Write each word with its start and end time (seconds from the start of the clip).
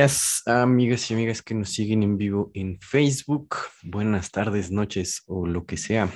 Amigas 0.00 1.10
y 1.10 1.14
amigas 1.14 1.42
que 1.42 1.54
nos 1.54 1.68
siguen 1.74 2.02
en 2.02 2.16
vivo 2.16 2.50
en 2.54 2.80
Facebook. 2.80 3.54
Buenas 3.82 4.30
tardes, 4.30 4.70
noches 4.70 5.22
o 5.26 5.46
lo 5.46 5.66
que 5.66 5.76
sea 5.76 6.10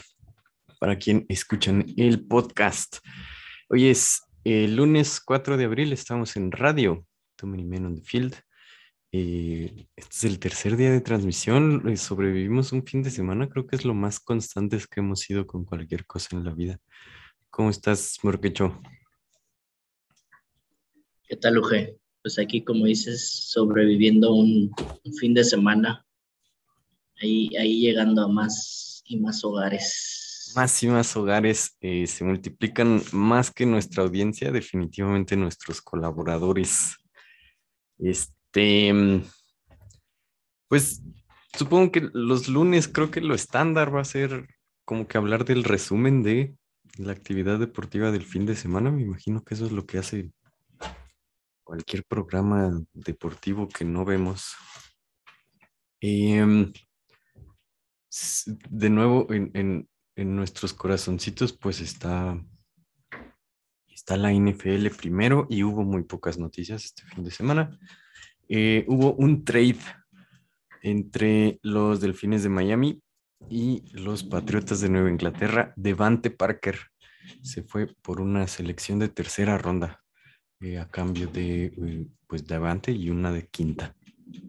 para 0.81 0.97
quien 0.97 1.27
escuchan 1.29 1.85
el 1.99 2.27
podcast. 2.27 2.97
Hoy 3.69 3.89
es 3.89 4.23
el 4.43 4.77
lunes 4.77 5.21
4 5.21 5.59
de 5.59 5.67
abril, 5.67 5.93
estamos 5.93 6.35
en 6.37 6.51
radio, 6.51 7.05
Too 7.37 7.47
Many 7.47 7.65
Men 7.65 7.85
on 7.85 7.97
the 7.97 8.03
Field. 8.03 8.35
Eh, 9.13 9.87
este 9.95 10.17
es 10.17 10.25
el 10.25 10.39
tercer 10.39 10.79
día 10.79 10.91
de 10.91 11.03
transmisión, 11.03 11.87
eh, 11.87 11.99
sobrevivimos 11.99 12.73
un 12.73 12.87
fin 12.87 13.03
de 13.03 13.11
semana, 13.11 13.51
creo 13.51 13.67
que 13.67 13.77
es 13.77 13.85
lo 13.85 13.93
más 13.93 14.19
constantes 14.19 14.87
que 14.87 15.01
hemos 15.01 15.21
sido 15.21 15.47
con 15.47 15.67
cualquier 15.67 16.07
cosa 16.07 16.35
en 16.35 16.45
la 16.45 16.55
vida. 16.55 16.79
¿Cómo 17.51 17.69
estás, 17.69 18.17
Morquecho? 18.23 18.81
¿Qué 21.29 21.37
tal, 21.37 21.59
Uge? 21.59 21.99
Pues 22.25 22.39
aquí, 22.39 22.63
como 22.65 22.87
dices, 22.87 23.51
sobreviviendo 23.51 24.33
un, 24.33 24.75
fin 25.21 25.35
de 25.35 25.45
semana, 25.45 26.07
ahí, 27.21 27.55
ahí 27.55 27.81
llegando 27.83 28.23
a 28.23 28.29
más 28.29 29.03
y 29.05 29.19
más 29.21 29.45
hogares. 29.45 30.51
Más 30.57 30.83
y 30.83 30.87
más 30.87 31.15
hogares 31.19 31.77
eh, 31.83 32.07
se 32.07 32.25
multiplican 32.25 33.03
más 33.13 33.51
que 33.51 33.67
nuestra 33.67 34.05
audiencia, 34.05 34.51
definitivamente 34.51 35.37
nuestros 35.37 35.83
colaboradores. 35.83 36.97
Este, 37.99 39.23
pues 40.67 41.03
supongo 41.53 41.93
que 41.93 42.09
los 42.15 42.49
lunes 42.49 42.89
creo 42.89 43.11
que 43.11 43.21
lo 43.21 43.35
estándar 43.35 43.95
va 43.95 44.01
a 44.01 44.07
ser 44.07 44.47
como 44.87 45.07
que 45.07 45.19
hablar 45.19 45.45
del 45.45 45.63
resumen 45.63 46.23
de 46.23 46.57
la 46.97 47.13
actividad 47.13 47.59
deportiva 47.59 48.11
del 48.13 48.25
fin 48.25 48.47
de 48.47 48.57
semana. 48.57 48.91
Me 48.91 49.03
imagino 49.03 49.45
que 49.45 49.53
eso 49.53 49.67
es 49.67 49.73
lo 49.73 49.85
que 49.85 49.99
hace 49.99 50.33
cualquier 51.65 52.05
programa 52.05 52.81
deportivo 52.93 53.69
que 53.69 53.85
no 53.85 54.05
vemos. 54.05 54.55
Em, 56.01 56.73
de 58.69 58.91
nuevo, 58.91 59.27
en, 59.31 59.89
nuestros 60.17 60.73
corazoncitos, 60.73 61.53
pues 61.53 61.81
está, 61.81 62.41
está 63.89 64.17
la 64.17 64.33
NFL 64.33 64.87
primero 64.97 65.49
y 65.51 65.65
hubo 65.65 65.83
muy 65.83 66.05
pocas 66.05 66.39
noticias 66.39 66.85
este 66.85 67.03
fin 67.03 67.25
de 67.25 67.33
semana. 67.33 67.77
Eh, 68.49 68.85
hubo 68.87 69.15
un 69.15 69.45
trade 69.45 69.81
entre 70.83 71.59
los 71.63 72.01
Delfines 72.01 72.45
de 72.45 72.51
Miami 72.51 73.03
y 73.49 73.83
los 73.91 74.23
Patriotas 74.23 74.81
de 74.81 74.91
Nueva 74.91 75.11
Inglaterra. 75.11 75.73
Devante 75.75 76.31
Parker 76.31 76.79
se 77.43 77.65
fue 77.65 77.89
por 78.03 78.21
una 78.21 78.47
selección 78.47 79.01
de 79.01 79.09
tercera 79.09 79.59
ronda 79.59 80.04
eh, 80.65 80.79
a 80.79 80.89
cambio 80.89 81.27
de 81.27 81.67
eh, 81.67 82.07
pues 82.27 82.47
Devante 82.47 82.91
y 82.91 83.11
una 83.11 83.31
de 83.31 83.47
quinta. 83.49 83.95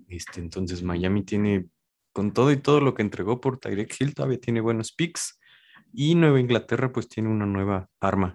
Este, 0.07 0.39
entonces 0.39 0.81
Miami 0.81 1.23
tiene, 1.23 1.67
con 2.13 2.31
todo 2.31 2.53
y 2.53 2.57
todo 2.57 2.79
lo 2.79 2.93
que 2.93 3.01
entregó 3.01 3.41
por 3.41 3.59
Tyreek 3.59 3.93
Hill, 3.99 4.15
todavía 4.15 4.39
tiene 4.39 4.61
buenos 4.61 4.93
picks. 4.93 5.37
Y 5.91 6.15
Nueva 6.15 6.39
Inglaterra 6.39 6.93
pues 6.93 7.09
tiene 7.09 7.27
una 7.27 7.45
nueva 7.45 7.89
arma, 7.99 8.33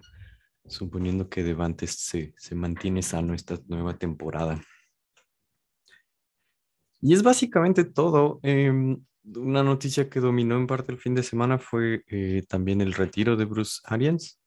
suponiendo 0.67 1.27
que 1.27 1.43
Devante 1.43 1.87
se, 1.87 2.35
se 2.37 2.53
mantiene 2.53 3.01
sano 3.01 3.33
esta 3.33 3.57
nueva 3.67 3.97
temporada. 3.97 4.61
Y 7.01 7.15
es 7.15 7.23
básicamente 7.23 7.83
todo. 7.83 8.39
Em, 8.43 9.03
una 9.23 9.63
noticia 9.63 10.07
que 10.07 10.19
dominó 10.19 10.55
en 10.55 10.67
parte 10.67 10.91
el 10.91 10.99
fin 10.99 11.15
de 11.15 11.23
semana 11.23 11.57
fue 11.57 12.03
eh, 12.07 12.43
también 12.47 12.79
el 12.81 12.93
retiro 12.93 13.35
de 13.35 13.45
Bruce 13.45 13.81
Arians. 13.85 14.39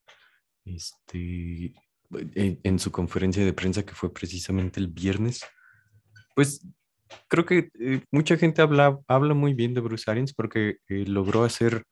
Este, 0.64 1.74
en, 2.34 2.78
su 2.78 2.90
conferencia 2.90 3.44
de 3.44 3.52
prensa 3.52 3.84
que 3.84 3.94
fue 3.94 4.12
precisamente 4.12 4.80
el 4.80 4.88
viernes, 4.88 5.44
pues 6.34 6.66
creo 7.28 7.44
que 7.44 7.70
eh, 7.78 8.02
mucha 8.10 8.36
gente 8.36 8.62
habla, 8.62 8.98
habla 9.08 9.34
muy 9.34 9.54
bien 9.54 9.74
de 9.74 9.80
Bruce 9.80 10.10
Arians 10.10 10.32
porque 10.32 10.78
eh, 10.88 11.04
logró 11.06 11.44
hacer, 11.44 11.84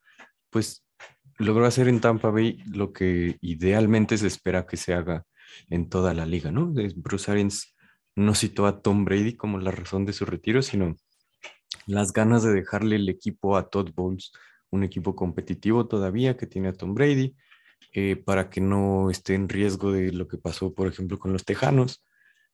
pues, 0.50 0.84
logró 1.38 1.66
hacer 1.66 1.88
en 1.88 2.00
Tampa 2.00 2.30
Bay 2.30 2.58
lo 2.66 2.92
que 2.92 3.36
idealmente 3.40 4.18
se 4.18 4.26
espera 4.26 4.66
que 4.66 4.76
se 4.76 4.94
haga 4.94 5.24
en 5.68 5.88
toda 5.88 6.14
la 6.14 6.26
liga, 6.26 6.50
¿no? 6.50 6.72
Bruce 6.96 7.30
Arians 7.30 7.74
no 8.16 8.34
citó 8.34 8.66
a 8.66 8.82
Tom 8.82 9.04
Brady 9.04 9.36
como 9.36 9.58
la 9.58 9.70
razón 9.70 10.04
de 10.04 10.12
su 10.12 10.24
retiro, 10.24 10.62
sino 10.62 10.96
las 11.86 12.12
ganas 12.12 12.42
de 12.42 12.52
dejarle 12.52 12.96
el 12.96 13.08
equipo 13.08 13.56
a 13.56 13.68
Todd 13.68 13.90
Bowles, 13.94 14.32
un 14.70 14.84
equipo 14.84 15.14
competitivo 15.14 15.86
todavía 15.86 16.36
que 16.36 16.46
tiene 16.46 16.68
a 16.68 16.72
Tom 16.72 16.94
Brady, 16.94 17.34
eh, 17.92 18.16
para 18.16 18.48
que 18.48 18.60
no 18.60 19.10
esté 19.10 19.34
en 19.34 19.48
riesgo 19.48 19.92
de 19.92 20.12
lo 20.12 20.28
que 20.28 20.38
pasó, 20.38 20.74
por 20.74 20.88
ejemplo, 20.88 21.18
con 21.18 21.32
los 21.32 21.44
Tejanos, 21.44 22.02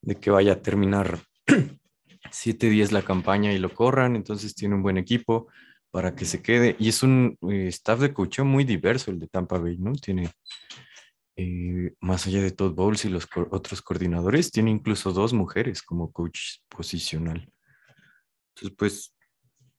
de 0.02 0.16
que 0.16 0.30
vaya 0.30 0.54
a 0.54 0.62
terminar 0.62 1.20
siete 2.30 2.68
días 2.68 2.92
la 2.92 3.02
campaña 3.02 3.52
y 3.52 3.58
lo 3.58 3.72
corran, 3.74 4.16
entonces 4.16 4.54
tiene 4.54 4.74
un 4.74 4.82
buen 4.82 4.98
equipo 4.98 5.48
para 5.90 6.14
que 6.14 6.24
se 6.24 6.42
quede. 6.42 6.76
Y 6.78 6.88
es 6.88 7.02
un 7.02 7.38
eh, 7.50 7.68
staff 7.68 8.00
de 8.00 8.12
coaching 8.12 8.44
muy 8.44 8.64
diverso 8.64 9.10
el 9.10 9.18
de 9.18 9.28
Tampa 9.28 9.58
Bay, 9.58 9.78
¿no? 9.78 9.92
Tiene, 9.92 10.30
eh, 11.36 11.94
más 12.00 12.26
allá 12.26 12.42
de 12.42 12.50
Todd 12.50 12.74
Bowles 12.74 13.04
y 13.04 13.08
los 13.08 13.28
otros 13.50 13.82
coordinadores, 13.82 14.50
tiene 14.50 14.70
incluso 14.70 15.12
dos 15.12 15.32
mujeres 15.32 15.82
como 15.82 16.12
coach 16.12 16.58
posicional. 16.68 17.48
Entonces, 18.54 18.76
pues, 18.76 19.14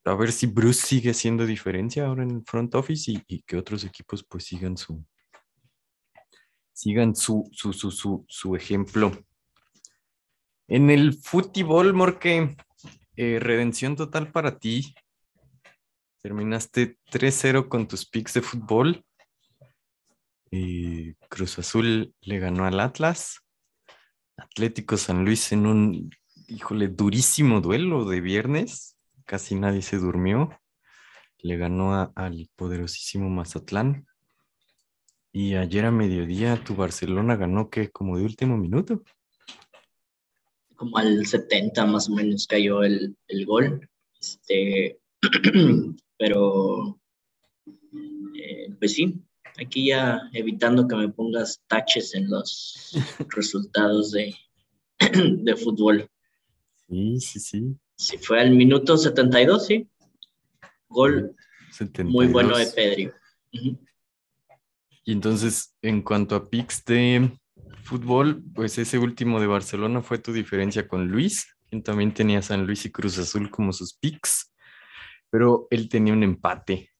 a 0.06 0.16
ver 0.16 0.31
si 0.31 0.48
Bruce 0.48 0.88
sigue 0.88 1.12
haciendo 1.12 1.46
diferencia 1.46 2.06
ahora 2.06 2.24
en 2.24 2.31
el 2.31 2.44
front 2.46 2.74
office 2.76 3.12
y, 3.12 3.22
y 3.28 3.42
que 3.44 3.58
otros 3.58 3.84
equipos 3.84 4.24
pues 4.24 4.46
sigan 4.46 4.78
su, 4.78 5.06
sigan 6.80 7.14
su, 7.14 7.50
su, 7.52 7.74
su, 7.74 8.26
su, 8.26 8.56
ejemplo. 8.56 9.12
En 10.70 10.90
el 10.90 11.14
fútbol, 11.14 11.94
Morque, 11.94 12.56
eh, 13.18 13.38
redención 13.42 13.98
total 13.98 14.32
para 14.32 14.60
ti. 14.60 14.96
Terminaste 16.22 16.98
3-0 17.12 17.68
con 17.68 17.86
tus 17.86 18.06
picks 18.06 18.34
de 18.36 18.42
fútbol. 18.42 19.04
y 20.52 21.16
Cruz 21.28 21.60
Azul 21.60 22.14
le 22.22 22.40
ganó 22.40 22.64
al 22.64 22.80
Atlas. 22.80 23.42
Atlético 24.38 24.96
San 24.96 25.26
Luis 25.26 25.52
en 25.52 25.66
un, 25.66 26.10
híjole, 26.48 26.88
durísimo 26.88 27.60
duelo 27.60 28.06
de 28.06 28.22
viernes. 28.22 28.98
Casi 29.26 29.56
nadie 29.56 29.82
se 29.82 29.98
durmió. 29.98 30.58
Le 31.40 31.58
ganó 31.58 32.14
al 32.16 32.50
poderosísimo 32.56 33.30
Mazatlán. 33.30 34.08
Y 35.32 35.56
ayer 35.56 35.86
a 35.86 35.92
mediodía 35.92 36.64
tu 36.64 36.76
Barcelona 36.76 37.36
ganó 37.36 37.70
que 37.70 37.90
como 37.90 38.18
de 38.18 38.24
último 38.24 38.58
minuto. 38.58 39.04
Como 40.76 40.98
al 40.98 41.26
70 41.26 41.86
más 41.86 42.10
o 42.10 42.14
menos 42.14 42.48
cayó 42.48 42.84
el, 42.84 43.16
gol. 43.46 43.88
Este, 44.20 45.00
pero 46.18 47.00
eh, 48.36 48.74
pues 48.80 48.94
sí, 48.94 49.22
aquí 49.60 49.88
ya 49.88 50.22
evitando 50.34 50.88
que 50.88 50.96
me 50.96 51.10
pongas 51.10 51.62
taches 51.68 52.16
en 52.16 52.30
los 52.30 52.92
resultados 53.36 54.12
de, 54.12 54.36
de 55.00 55.56
fútbol. 55.56 56.10
Sí, 56.88 57.20
sí, 57.20 57.40
sí. 57.40 57.75
Sí, 57.96 58.18
fue 58.18 58.40
al 58.40 58.52
minuto 58.52 58.98
72, 58.98 59.66
sí. 59.68 59.88
Gol 60.88 61.36
muy 62.06 62.28
bueno 62.28 62.58
de 62.58 62.68
Pedro. 62.68 63.14
Y 65.10 65.14
entonces, 65.14 65.76
en 65.82 66.04
cuanto 66.04 66.36
a 66.36 66.52
picks 66.52 66.86
de 66.86 67.36
fútbol, 67.82 68.44
pues 68.54 68.78
ese 68.78 69.00
último 69.00 69.40
de 69.40 69.48
Barcelona 69.48 70.04
fue 70.04 70.20
tu 70.20 70.32
diferencia 70.32 70.88
con 70.88 71.08
Luis, 71.08 71.48
quien 71.68 71.82
también 71.82 72.14
tenía 72.14 72.44
San 72.44 72.68
Luis 72.68 72.86
y 72.86 72.92
Cruz 72.92 73.18
Azul 73.18 73.50
como 73.50 73.74
sus 73.74 73.96
picks, 73.96 74.54
pero 75.32 75.66
él 75.72 75.90
tenía 75.90 76.14
un 76.14 76.22
empate. 76.22 76.92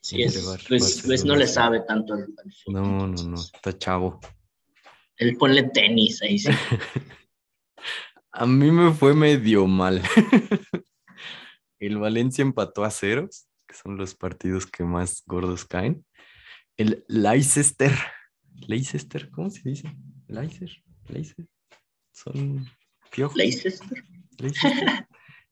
Sí, 0.00 0.22
es, 0.22 0.44
Luis, 0.68 1.24
no 1.24 1.36
le 1.36 1.46
sabe 1.46 1.82
tanto 1.86 2.14
al, 2.14 2.26
fútbol. 2.64 2.82
No, 2.82 3.06
no, 3.06 3.22
no, 3.22 3.36
está 3.36 3.78
chavo. 3.78 4.18
Él 5.16 5.36
ponle 5.36 5.62
tenis 5.62 6.20
ahí 6.20 6.40
sí. 6.40 6.50
a 8.32 8.44
mí 8.44 8.72
me 8.72 8.92
fue 8.92 9.14
medio 9.14 9.68
mal. 9.68 10.02
El 11.78 11.98
Valencia 11.98 12.42
empató 12.42 12.82
a 12.82 12.90
ceros, 12.90 13.46
que 13.68 13.76
son 13.76 13.96
los 13.96 14.16
partidos 14.16 14.66
que 14.66 14.82
más 14.82 15.22
gordos 15.26 15.64
caen 15.64 16.04
el 16.82 17.04
Leicester. 17.08 17.92
Leicester, 18.66 19.30
¿cómo 19.30 19.50
se 19.50 19.68
dice? 19.68 19.96
Leicester, 20.28 20.82
Leicester. 21.08 21.46
Son 22.10 22.66
piojos. 23.10 23.36
Leicester. 23.36 24.04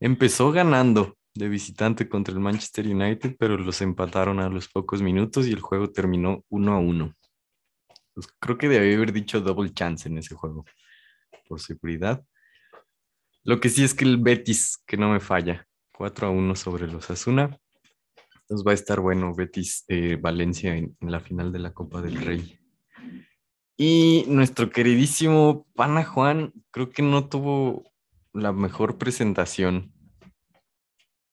Empezó 0.01 0.51
ganando 0.51 1.17
de 1.35 1.49
visitante 1.49 2.09
contra 2.09 2.35
el 2.35 2.41
Manchester 2.41 2.87
United, 2.87 3.37
pero 3.39 3.57
los 3.57 3.81
empataron 3.81 4.41
a 4.41 4.49
los 4.49 4.69
pocos 4.69 5.01
minutos 5.03 5.47
y 5.47 5.53
el 5.53 5.61
juego 5.61 5.91
terminó 5.91 6.45
uno 6.49 6.75
a 6.75 6.79
uno. 6.79 7.15
Pues 8.15 8.27
creo 8.39 8.59
que 8.59 8.69
debía 8.69 8.97
haber 8.97 9.13
dicho 9.13 9.41
double 9.41 9.73
chance 9.73 10.09
en 10.09 10.19
ese 10.19 10.35
juego, 10.35 10.65
por 11.49 11.61
seguridad. 11.61 12.25
Lo 13.45 13.61
que 13.61 13.69
sí 13.69 13.85
es 13.85 13.95
que 13.95 14.05
el 14.05 14.19
Betis, 14.19 14.83
que 14.87 14.97
no 14.97 15.11
me 15.11 15.21
falla, 15.21 15.67
4 15.93 16.27
a 16.27 16.31
1 16.31 16.57
sobre 16.57 16.89
los 16.89 17.09
Asuna. 17.11 17.57
Entonces 18.51 18.67
va 18.67 18.73
a 18.73 18.75
estar 18.75 18.99
bueno 18.99 19.33
Betis 19.33 19.85
eh, 19.87 20.19
Valencia 20.21 20.75
en, 20.75 20.97
la 20.99 21.21
final 21.21 21.53
de 21.53 21.61
la 21.61 21.73
Copa 21.73 22.03
del 22.03 22.21
Rey. 22.21 22.59
Y 23.77 24.25
nuestro 24.27 24.71
queridísimo 24.71 25.69
Pana 25.77 26.05
Juan, 26.05 26.53
creo 26.73 26.91
que 26.91 27.03
no 27.03 27.29
tuvo 27.29 27.85
la 28.33 28.53
mejor 28.53 28.99
presentación. 28.99 29.93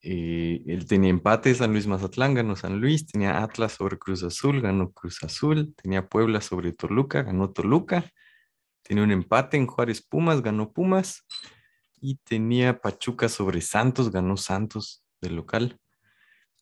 Eh, 0.04 0.62
él 0.68 0.86
tenía 0.86 1.10
empate 1.10 1.56
San 1.56 1.72
Luis 1.72 1.88
Mazatlán, 1.88 2.36
ganó 2.36 2.56
San 2.56 2.80
Luis, 2.80 3.08
tenía 3.08 3.42
Atlas 3.42 3.72
sobre 3.72 3.98
Cruz 3.98 4.22
Azul, 4.22 4.62
ganó 4.62 4.92
Cruz 4.92 5.24
Azul, 5.24 5.74
tenía 5.74 6.08
Puebla 6.08 6.40
sobre 6.40 6.72
Toluca, 6.72 7.24
ganó 7.24 7.50
Toluca, 7.50 8.12
tenía 8.84 9.04
un 9.04 9.12
empate 9.12 9.58
en 9.58 9.66
Juárez 9.66 10.04
Pumas, 10.04 10.44
ganó 10.44 10.72
Pumas, 10.72 11.26
y 12.00 12.18
tenía 12.18 12.80
Pachuca 12.80 13.28
sobre 13.28 13.62
Santos, 13.62 14.12
ganó 14.12 14.38
Santos 14.38 15.04
del 15.20 15.36
local. 15.36 15.80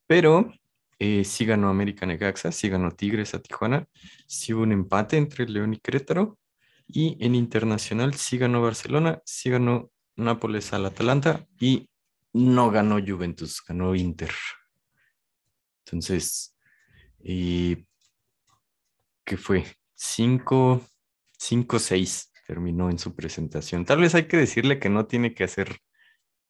Pero 0.08 0.52
eh, 1.00 1.24
sí 1.24 1.46
ganó 1.46 1.70
América 1.70 2.06
Necaxa, 2.06 2.52
sí 2.52 2.70
ganó 2.70 2.92
Tigres 2.92 3.34
a 3.34 3.42
Tijuana, 3.42 3.88
sí 4.28 4.54
hubo 4.54 4.64
un 4.64 4.72
empate 4.72 5.18
entre 5.18 5.48
León 5.48 5.74
y 5.74 5.80
Querétaro. 5.80 6.38
Y 6.88 7.18
en 7.20 7.34
internacional 7.34 8.14
sí 8.14 8.38
ganó 8.38 8.62
Barcelona, 8.62 9.22
sí 9.26 9.50
ganó 9.50 9.92
Nápoles 10.16 10.72
al 10.72 10.86
Atalanta 10.86 11.46
y 11.60 11.90
no 12.32 12.70
ganó 12.72 13.00
Juventus, 13.06 13.64
ganó 13.68 13.96
Inter. 13.96 14.32
Entonces, 15.86 16.56
¿qué 17.20 17.86
fue? 19.38 19.66
5, 19.96 20.82
5-6 21.38 22.32
terminó 22.46 22.90
en 22.90 23.00
su 23.00 23.16
presentación. 23.16 23.86
Tal 23.86 24.00
vez 24.00 24.16
hay 24.16 24.28
que 24.28 24.38
decirle 24.38 24.80
que 24.80 24.90
no 24.90 25.06
tiene 25.06 25.34
que 25.34 25.44
hacer 25.44 25.80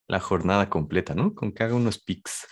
la 0.08 0.20
jornada 0.20 0.70
completa, 0.70 1.16
¿no? 1.16 1.34
Con 1.34 1.52
que 1.52 1.64
haga 1.64 1.76
unos 1.76 2.00
pics. 2.00 2.48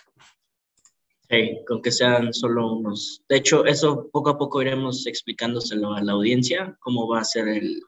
Sí, 1.30 1.60
con 1.66 1.80
que 1.80 1.90
sean 1.90 2.34
solo 2.34 2.72
unos. 2.72 3.24
De 3.28 3.36
hecho, 3.36 3.64
eso 3.64 4.10
poco 4.12 4.30
a 4.30 4.38
poco 4.38 4.60
iremos 4.60 5.06
explicándoselo 5.06 5.94
a 5.94 6.02
la 6.02 6.12
audiencia, 6.12 6.76
cómo 6.80 7.08
va 7.08 7.20
a 7.20 7.24
ser 7.24 7.48
el, 7.48 7.80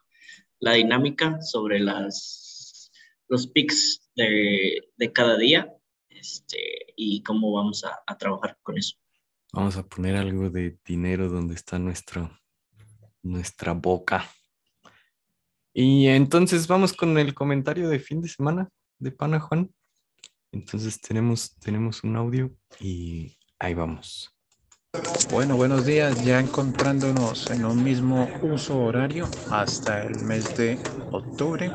la 0.59 0.73
dinámica 0.73 1.41
sobre 1.43 1.81
las, 1.81 2.91
los 3.29 3.47
pics 3.47 4.11
de, 4.15 4.81
cada 5.15 5.37
día 5.37 5.73
este, 6.09 6.59
y 6.97 7.23
cómo 7.23 7.53
vamos 7.53 7.85
a, 7.85 7.99
a, 8.07 8.17
trabajar 8.17 8.59
con 8.63 8.79
eso. 8.79 8.97
Vamos 9.53 9.77
a 9.77 9.87
poner 9.87 10.17
algo 10.17 10.51
de 10.51 10.79
dinero 10.85 11.29
donde 11.29 11.55
está 11.55 11.79
nuestro, 11.79 12.31
nuestra 13.23 13.73
boca. 13.73 14.29
Y 15.75 16.07
entonces 16.09 16.67
vamos 16.67 16.95
con 16.95 17.19
el 17.19 17.35
comentario 17.35 17.89
de 17.89 17.99
fin 17.99 18.23
de 18.23 18.29
semana 18.29 18.71
de 18.99 19.13
Pana 19.13 19.41
Juan. 19.41 19.71
Entonces 20.57 21.01
tenemos, 21.01 21.55
tenemos 21.57 22.03
un 22.03 22.17
audio 22.17 22.51
y 22.81 23.37
ahí 23.59 23.75
vamos. 23.75 24.33
Bueno, 25.31 25.57
buenos 25.57 25.85
días. 25.85 26.25
Ya 26.25 26.41
encontrándonos 26.41 27.51
en 27.51 27.67
un 27.67 27.85
mismo 27.85 28.29
uso 28.41 28.79
horario 28.79 29.29
hasta 29.51 30.03
el 30.03 30.21
mes 30.25 30.57
de 30.57 30.79
octubre. 31.13 31.71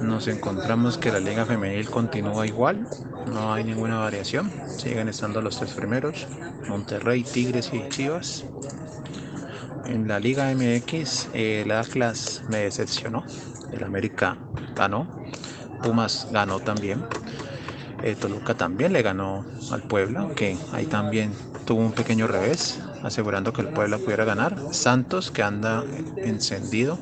Nos 0.00 0.26
encontramos 0.28 0.96
que 0.96 1.12
la 1.12 1.20
liga 1.20 1.44
femenil 1.44 1.90
continúa 1.90 2.46
igual. 2.46 2.88
No 3.26 3.52
hay 3.52 3.64
ninguna 3.64 3.98
variación. 3.98 4.50
Siguen 4.66 5.08
estando 5.08 5.42
los 5.42 5.58
tres 5.58 5.72
primeros. 5.72 6.26
Monterrey, 6.68 7.22
Tigres 7.22 7.70
y 7.74 7.86
Chivas 7.90 8.44
en 9.86 10.08
la 10.08 10.18
Liga 10.18 10.52
MX 10.52 11.28
el 11.32 11.70
Atlas 11.70 12.42
me 12.48 12.58
decepcionó, 12.58 13.24
el 13.72 13.84
América 13.84 14.36
ganó, 14.74 15.06
Pumas 15.82 16.28
ganó 16.32 16.58
también, 16.60 17.04
eh, 18.02 18.16
Toluca 18.18 18.54
también 18.54 18.92
le 18.92 19.02
ganó 19.02 19.44
al 19.70 19.82
Puebla, 19.82 20.20
aunque 20.20 20.56
ahí 20.72 20.86
también 20.86 21.32
tuvo 21.64 21.80
un 21.80 21.92
pequeño 21.92 22.26
revés, 22.26 22.80
asegurando 23.02 23.52
que 23.52 23.62
el 23.62 23.68
Puebla 23.68 23.98
pudiera 23.98 24.24
ganar. 24.24 24.56
Santos 24.70 25.30
que 25.30 25.42
anda 25.42 25.84
encendido 26.16 26.98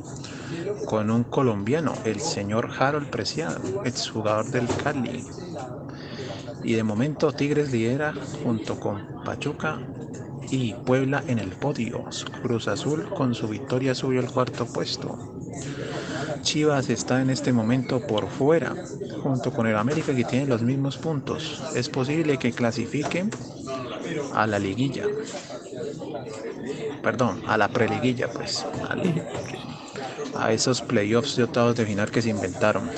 con 0.87 1.11
un 1.11 1.25
colombiano, 1.25 1.94
el 2.05 2.20
señor 2.20 2.70
Harold 2.79 3.11
Preciado, 3.11 3.61
exjugador 3.85 4.50
del 4.50 4.67
Cali. 4.82 5.25
Y 6.62 6.75
de 6.75 6.82
momento 6.82 7.32
Tigres 7.32 7.70
lidera 7.73 8.14
junto 8.43 8.79
con 8.81 9.23
Pachuca 9.25 9.81
y 10.50 10.75
Puebla 10.75 11.23
en 11.26 11.38
el 11.38 11.50
podio. 11.50 12.05
Cruz 12.43 12.69
Azul 12.69 13.08
con 13.11 13.35
su 13.35 13.49
victoria 13.49 13.94
subió 13.94 14.20
al 14.20 14.31
cuarto 14.31 14.67
puesto. 14.67 15.19
Chivas 16.43 16.91
está 16.91 17.23
en 17.23 17.31
este 17.31 17.52
momento 17.52 18.06
por 18.06 18.29
fuera, 18.29 18.75
junto 19.24 19.50
con 19.50 19.66
el 19.66 19.74
América 19.74 20.14
que 20.14 20.24
tiene 20.24 20.44
los 20.44 20.60
mismos 20.60 20.98
puntos. 20.98 21.62
Es 21.74 21.88
posible 21.88 22.36
que 22.36 22.52
clasifiquen 22.52 23.30
a 24.34 24.46
la 24.46 24.58
liguilla. 24.58 25.06
Perdón, 27.02 27.42
a 27.46 27.56
la 27.56 27.68
preliguilla, 27.68 28.28
pues. 28.28 28.66
A, 30.34 30.52
esos 30.52 30.82
playoffs 30.82 31.36
de 31.36 31.44
octavos 31.44 31.74
de 31.74 31.86
final 31.86 32.10
que 32.10 32.20
se 32.20 32.28
inventaron. 32.28 32.90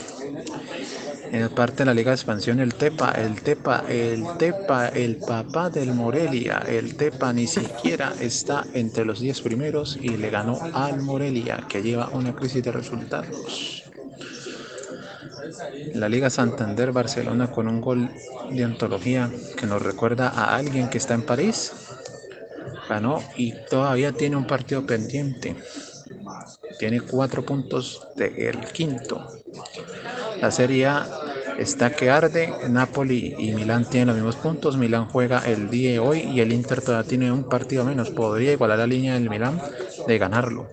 En 1.30 1.48
parte 1.50 1.78
de 1.78 1.84
la 1.84 1.94
Liga 1.94 2.10
de 2.10 2.16
Expansión, 2.16 2.58
el 2.58 2.74
Tepa, 2.74 3.12
el 3.12 3.40
Tepa, 3.42 3.84
el 3.88 4.24
Tepa, 4.36 4.88
el 4.88 5.18
papá 5.18 5.70
del 5.70 5.92
Morelia, 5.92 6.64
el 6.66 6.96
Tepa 6.96 7.32
ni 7.32 7.46
siquiera 7.46 8.14
está 8.18 8.64
entre 8.74 9.04
los 9.04 9.20
10 9.20 9.42
primeros 9.42 9.96
y 10.00 10.16
le 10.16 10.30
ganó 10.30 10.58
al 10.72 11.02
Morelia, 11.02 11.64
que 11.68 11.82
lleva 11.82 12.08
una 12.12 12.34
crisis 12.34 12.64
de 12.64 12.72
resultados. 12.72 13.75
La 15.94 16.08
Liga 16.08 16.30
Santander 16.30 16.92
Barcelona 16.92 17.50
con 17.50 17.68
un 17.68 17.80
gol 17.80 18.10
de 18.50 18.64
antología 18.64 19.30
que 19.56 19.66
nos 19.66 19.82
recuerda 19.82 20.28
a 20.28 20.56
alguien 20.56 20.88
que 20.88 20.98
está 20.98 21.14
en 21.14 21.22
París. 21.22 21.72
Ganó 22.88 23.22
y 23.36 23.54
todavía 23.68 24.12
tiene 24.12 24.36
un 24.36 24.46
partido 24.46 24.86
pendiente. 24.86 25.56
Tiene 26.78 27.00
cuatro 27.00 27.44
puntos 27.44 28.06
del 28.16 28.60
quinto. 28.72 29.26
La 30.40 30.50
Serie 30.50 30.86
A 30.86 31.08
está 31.58 31.90
que 31.90 32.10
arde. 32.10 32.52
Napoli 32.68 33.34
y 33.38 33.52
Milán 33.52 33.84
tienen 33.88 34.08
los 34.08 34.16
mismos 34.16 34.36
puntos. 34.36 34.76
Milán 34.76 35.06
juega 35.06 35.40
el 35.46 35.70
día 35.70 35.92
de 35.92 35.98
hoy 35.98 36.20
y 36.20 36.40
el 36.40 36.52
Inter 36.52 36.82
todavía 36.82 37.08
tiene 37.08 37.32
un 37.32 37.48
partido 37.48 37.84
menos. 37.84 38.10
Podría 38.10 38.52
igualar 38.52 38.78
la 38.78 38.86
línea 38.86 39.14
del 39.14 39.30
Milán 39.30 39.60
de 40.06 40.18
ganarlo. 40.18 40.68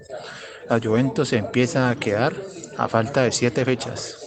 La 0.69 0.79
Juventus 0.79 1.33
empieza 1.33 1.89
a 1.89 1.95
quedar 1.95 2.33
a 2.77 2.87
falta 2.87 3.23
de 3.23 3.31
siete 3.31 3.65
fechas. 3.65 4.22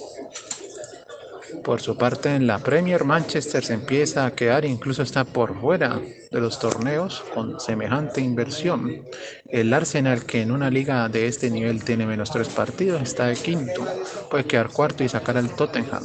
Por 1.66 1.80
su 1.80 1.96
parte, 1.98 2.32
en 2.32 2.46
la 2.46 2.60
Premier, 2.60 3.02
Manchester 3.02 3.64
se 3.64 3.74
empieza 3.74 4.24
a 4.24 4.36
quedar, 4.36 4.64
incluso 4.64 5.02
está 5.02 5.24
por 5.24 5.60
fuera 5.60 6.00
de 6.30 6.40
los 6.40 6.60
torneos 6.60 7.24
con 7.34 7.58
semejante 7.58 8.20
inversión. 8.20 9.02
El 9.48 9.74
Arsenal, 9.74 10.24
que 10.24 10.42
en 10.42 10.52
una 10.52 10.70
liga 10.70 11.08
de 11.08 11.26
este 11.26 11.50
nivel 11.50 11.82
tiene 11.82 12.06
menos 12.06 12.30
tres 12.30 12.46
partidos, 12.50 13.02
está 13.02 13.26
de 13.26 13.34
quinto. 13.34 13.84
Puede 14.30 14.44
quedar 14.44 14.68
cuarto 14.70 15.02
y 15.02 15.08
sacar 15.08 15.38
al 15.38 15.56
Tottenham. 15.56 16.04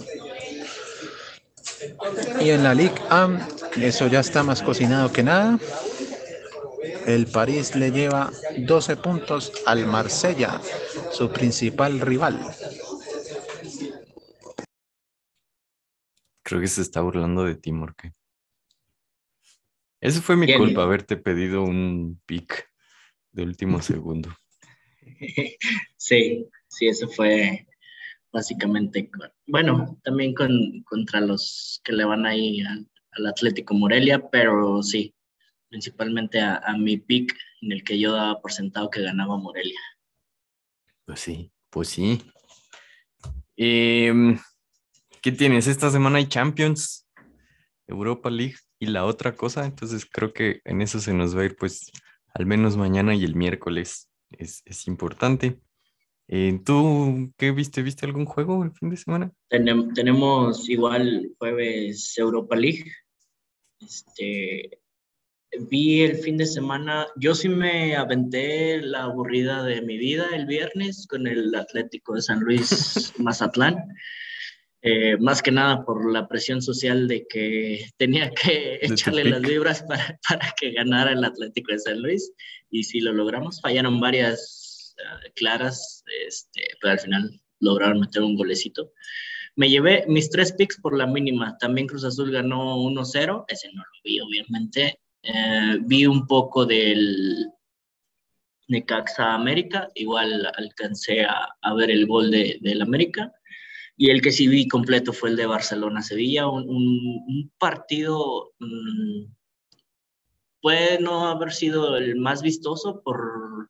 Y 2.39 2.49
en 2.49 2.63
la 2.63 2.73
Ligue 2.73 2.99
A, 3.11 3.29
eso 3.79 4.07
ya 4.07 4.21
está 4.21 4.41
más 4.41 4.63
cocinado 4.63 5.11
que 5.11 5.21
nada. 5.21 5.59
El 7.05 7.27
París 7.27 7.75
le 7.75 7.91
lleva 7.91 8.31
12 8.57 8.97
puntos 8.97 9.51
al 9.67 9.85
Marsella, 9.85 10.59
su 11.11 11.29
principal 11.31 11.99
rival. 11.99 12.39
Creo 16.51 16.59
que 16.59 16.67
se 16.67 16.81
está 16.81 16.99
burlando 16.99 17.45
de 17.45 17.55
ti, 17.55 17.71
Morque. 17.71 18.11
Esa 20.01 20.21
fue 20.21 20.35
mi 20.35 20.53
culpa, 20.53 20.83
haberte 20.83 21.15
pedido 21.15 21.63
un 21.63 22.21
pick 22.25 22.69
de 23.31 23.43
último 23.43 23.81
segundo. 23.81 24.35
Sí, 25.95 26.49
sí, 26.67 26.87
eso 26.87 27.07
fue 27.07 27.65
básicamente. 28.33 29.09
Bueno, 29.47 29.97
también 30.03 30.33
con, 30.33 30.83
contra 30.83 31.21
los 31.21 31.79
que 31.85 31.93
le 31.93 32.03
van 32.03 32.25
ahí 32.25 32.59
al, 32.59 32.85
al 33.11 33.27
Atlético 33.27 33.73
Morelia, 33.73 34.29
pero 34.29 34.83
sí, 34.83 35.15
principalmente 35.69 36.41
a, 36.41 36.57
a, 36.57 36.77
mi 36.77 36.97
pick 36.97 37.33
en 37.61 37.71
el 37.71 37.81
que 37.85 37.97
yo 37.97 38.11
daba 38.11 38.41
por 38.41 38.51
sentado 38.51 38.89
que 38.89 39.03
ganaba 39.03 39.37
Morelia. 39.37 39.79
Pues 41.05 41.21
sí, 41.21 41.49
pues 41.69 41.87
sí. 41.87 42.21
Eh, 43.55 44.11
¿Qué 45.21 45.31
tienes? 45.31 45.67
Esta 45.67 45.91
semana 45.91 46.17
hay 46.17 46.25
Champions, 46.25 47.07
Europa 47.85 48.31
League 48.31 48.55
y 48.79 48.87
la 48.87 49.05
otra 49.05 49.35
cosa, 49.35 49.65
entonces 49.65 50.07
creo 50.11 50.33
que 50.33 50.61
en 50.65 50.81
eso 50.81 50.99
se 50.99 51.13
nos 51.13 51.37
va 51.37 51.41
a 51.41 51.45
ir 51.45 51.55
pues 51.55 51.91
al 52.33 52.47
menos 52.47 52.75
mañana 52.75 53.13
y 53.13 53.23
el 53.23 53.35
miércoles. 53.35 54.09
Es, 54.31 54.63
es 54.65 54.87
importante. 54.87 55.59
Eh, 56.27 56.59
¿Tú 56.65 57.31
qué 57.37 57.51
viste? 57.51 57.83
¿Viste 57.83 58.07
algún 58.07 58.25
juego 58.25 58.63
el 58.63 58.71
fin 58.71 58.89
de 58.89 58.97
semana? 58.97 59.31
Tenem 59.47 59.93
tenemos 59.93 60.67
igual 60.69 61.29
jueves 61.37 62.17
Europa 62.17 62.55
League. 62.55 62.91
Este, 63.79 64.79
vi 65.69 66.01
el 66.01 66.15
fin 66.15 66.37
de 66.37 66.47
semana, 66.47 67.05
yo 67.15 67.35
sí 67.35 67.47
me 67.47 67.95
aventé 67.95 68.81
la 68.81 69.03
aburrida 69.03 69.63
de 69.63 69.83
mi 69.83 69.99
vida 69.99 70.29
el 70.33 70.47
viernes 70.47 71.05
con 71.05 71.27
el 71.27 71.53
Atlético 71.53 72.15
de 72.15 72.23
San 72.23 72.39
Luis 72.39 73.13
Mazatlán. 73.19 73.75
Eh, 74.83 75.15
más 75.17 75.43
que 75.43 75.51
nada 75.51 75.85
por 75.85 76.11
la 76.11 76.27
presión 76.27 76.59
social 76.59 77.07
de 77.07 77.27
que 77.27 77.85
tenía 77.97 78.31
que 78.31 78.79
echarle 78.81 79.25
las 79.25 79.41
libras 79.41 79.83
para, 79.83 80.19
para, 80.29 80.53
que 80.59 80.71
ganara 80.71 81.11
el 81.11 81.23
Atlético 81.23 81.71
de 81.71 81.79
San 81.79 82.01
Luis. 82.01 82.31
Y 82.69 82.83
si 82.83 82.99
lo 82.99 83.13
logramos, 83.13 83.61
fallaron 83.61 83.99
varias 83.99 84.95
uh, 84.97 85.31
claras, 85.35 86.03
este, 86.27 86.61
pero 86.81 86.93
al 86.93 86.99
final 86.99 87.41
lograron 87.59 87.99
meter 87.99 88.23
un 88.23 88.35
golecito. 88.35 88.91
Me 89.55 89.69
llevé 89.69 90.05
mis 90.07 90.29
tres 90.29 90.53
picks 90.53 90.79
por 90.79 90.97
la 90.97 91.05
mínima. 91.05 91.57
También 91.59 91.87
Cruz 91.87 92.03
Azul 92.03 92.31
ganó 92.31 92.77
1-0. 92.77 93.45
Ese 93.47 93.67
no 93.73 93.81
lo 93.81 94.01
vi, 94.03 94.19
obviamente. 94.19 94.99
Eh, 95.21 95.77
vi 95.81 96.07
un 96.07 96.25
poco 96.25 96.65
del 96.65 97.47
Necaxa 98.69 99.33
América. 99.35 99.89
Igual 99.93 100.49
alcancé 100.55 101.25
a, 101.25 101.49
a 101.61 101.73
ver 101.75 101.91
el 101.91 102.07
gol 102.07 102.31
de, 102.31 102.57
del 102.61 102.81
América. 102.81 103.31
Y 103.97 104.09
el 104.09 104.21
que 104.21 104.31
sí 104.31 104.47
vi 104.47 104.67
completo 104.67 105.13
fue 105.13 105.29
el 105.29 105.35
de 105.35 105.45
Barcelona-Sevilla. 105.45 106.47
Un, 106.47 107.51
partido. 107.57 108.53
Mmm, 108.59 109.25
puede 110.61 110.99
no 110.99 111.27
haber 111.27 111.51
sido 111.51 111.97
el 111.97 112.15
más 112.15 112.41
vistoso 112.41 113.01
por 113.03 113.69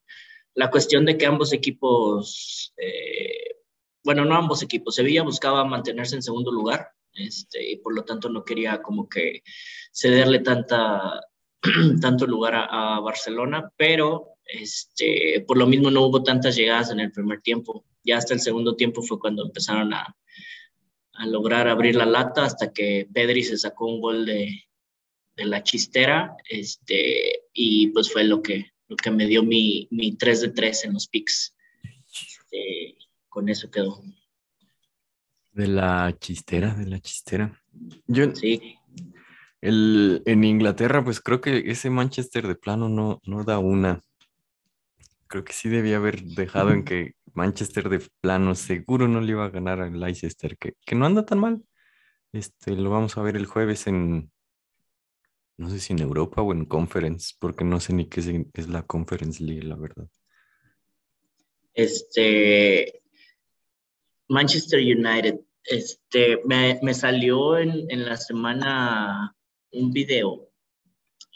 la 0.54 0.70
cuestión 0.70 1.04
de 1.04 1.16
que 1.16 1.26
ambos 1.26 1.52
equipos, 1.52 2.74
eh, 2.76 3.56
bueno, 4.04 4.24
no 4.24 4.36
ambos 4.36 4.62
equipos, 4.62 4.94
Sevilla 4.94 5.22
buscaba 5.22 5.64
mantenerse 5.64 6.16
en 6.16 6.22
segundo 6.22 6.52
lugar 6.52 6.88
este, 7.14 7.70
y 7.70 7.76
por 7.76 7.94
lo 7.94 8.04
tanto 8.04 8.28
no 8.28 8.44
quería 8.44 8.82
como 8.82 9.08
que 9.08 9.42
cederle 9.92 10.40
tanta, 10.40 11.20
tanto 12.00 12.26
lugar 12.26 12.54
a, 12.54 13.00
Barcelona, 13.00 13.70
pero 13.76 14.36
este, 14.44 15.44
por 15.46 15.56
lo 15.56 15.66
mismo 15.66 15.90
no 15.90 16.02
hubo 16.02 16.22
tantas 16.22 16.56
llegadas 16.56 16.90
en 16.90 17.00
el 17.00 17.12
primer 17.12 17.40
tiempo. 17.40 17.84
Ya 18.04 18.18
hasta 18.18 18.34
el 18.34 18.40
segundo 18.40 18.76
tiempo 18.76 19.02
fue 19.02 19.18
cuando 19.18 19.44
empezaron 19.44 19.92
a, 19.94 20.16
a 21.14 21.26
lograr 21.26 21.68
abrir 21.68 21.96
la 21.96 22.06
lata 22.06 22.44
hasta 22.44 22.72
que 22.72 23.08
Pedri 23.12 23.42
se 23.42 23.58
sacó 23.58 23.86
un 23.86 24.00
gol 24.00 24.26
de, 24.26 24.64
de 25.36 25.44
la 25.44 25.62
chistera, 25.62 26.36
este, 26.48 27.44
y 27.52 27.88
pues 27.88 28.12
fue 28.12 28.24
lo 28.24 28.42
que, 28.42 28.72
lo 28.88 28.96
que 28.96 29.10
me 29.10 29.26
dio 29.26 29.42
mi, 29.42 29.88
mi 29.90 30.16
3 30.16 30.40
de 30.42 30.48
3 30.50 30.84
en 30.84 30.92
los 30.94 31.08
picks. 31.08 31.54
Este, 32.12 32.96
con 33.28 33.48
eso 33.48 33.70
quedó. 33.70 34.02
De 35.52 35.66
la 35.66 36.14
chistera, 36.18 36.74
de 36.74 36.86
la 36.86 37.00
chistera. 37.00 37.62
Yo, 38.06 38.34
sí. 38.34 38.78
El, 39.60 40.22
en 40.26 40.44
Inglaterra, 40.44 41.04
pues 41.04 41.20
creo 41.20 41.40
que 41.40 41.70
ese 41.70 41.88
Manchester 41.88 42.46
de 42.46 42.56
plano 42.56 42.88
no, 42.88 43.20
no 43.24 43.44
da 43.44 43.58
una. 43.58 44.02
Creo 45.28 45.44
que 45.44 45.52
sí 45.52 45.68
debía 45.68 45.96
haber 45.96 46.22
dejado 46.22 46.72
en 46.72 46.84
que 46.84 47.14
Manchester 47.34 47.88
de 47.88 48.06
plano 48.20 48.54
seguro 48.54 49.08
no 49.08 49.20
le 49.20 49.32
iba 49.32 49.44
a 49.44 49.50
ganar 49.50 49.80
al 49.80 49.98
Leicester, 49.98 50.56
que, 50.58 50.74
que 50.84 50.94
no 50.94 51.06
anda 51.06 51.24
tan 51.24 51.38
mal. 51.38 51.62
Este, 52.32 52.76
lo 52.76 52.90
vamos 52.90 53.16
a 53.16 53.22
ver 53.22 53.36
el 53.36 53.46
jueves 53.46 53.86
en, 53.86 54.30
no 55.56 55.70
sé 55.70 55.78
si 55.78 55.92
en 55.92 56.00
Europa 56.00 56.42
o 56.42 56.52
en 56.52 56.64
Conference, 56.64 57.34
porque 57.38 57.64
no 57.64 57.78
sé 57.80 57.92
ni 57.92 58.08
qué 58.08 58.20
es, 58.54 58.68
la 58.68 58.82
Conference 58.82 59.42
League, 59.42 59.62
la 59.62 59.76
verdad. 59.76 60.08
Este, 61.74 63.02
Manchester 64.28 64.80
United, 64.80 65.40
este, 65.64 66.40
me, 66.44 66.78
me 66.82 66.94
salió 66.94 67.58
en, 67.58 67.90
en, 67.90 68.04
la 68.04 68.16
semana 68.16 69.34
un 69.72 69.92
video, 69.92 70.50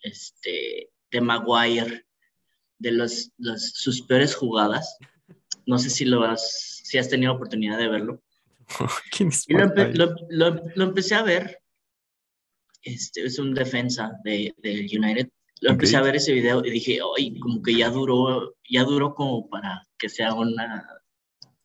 este, 0.03 0.91
de 1.11 1.21
Maguire, 1.21 2.07
de 2.79 2.93
los, 2.93 3.33
sus 3.59 4.03
peores 4.03 4.35
jugadas. 4.35 4.99
No 5.67 5.79
sé 5.79 5.91
si 5.91 6.05
lo 6.05 6.25
has, 6.25 6.81
si 6.85 6.99
has 6.99 7.09
tenido 7.09 7.33
oportunidad 7.33 7.79
de 7.79 7.89
verlo. 7.89 8.23
lo, 9.49 10.15
lo, 10.31 10.63
lo, 10.75 10.85
empecé 10.85 11.15
a 11.15 11.23
ver 11.23 11.61
este, 12.83 13.25
es 13.25 13.39
un 13.39 13.55
defensa 13.55 14.13
de, 14.25 14.55
de 14.59 14.89
United. 14.93 15.29
Lo 15.61 15.71
empecé 15.71 15.97
a 15.97 16.03
ver 16.03 16.17
ese 16.17 16.33
video 16.33 16.65
y 16.65 16.71
dije, 16.71 16.99
ay, 17.17 17.39
como 17.39 17.63
que 17.63 17.75
ya 17.75 17.91
duró, 17.91 18.55
ya 18.69 18.85
duró 18.85 19.15
como 19.15 19.49
para 19.49 19.87
que 19.99 20.09
sea 20.09 20.35
una 20.35 20.87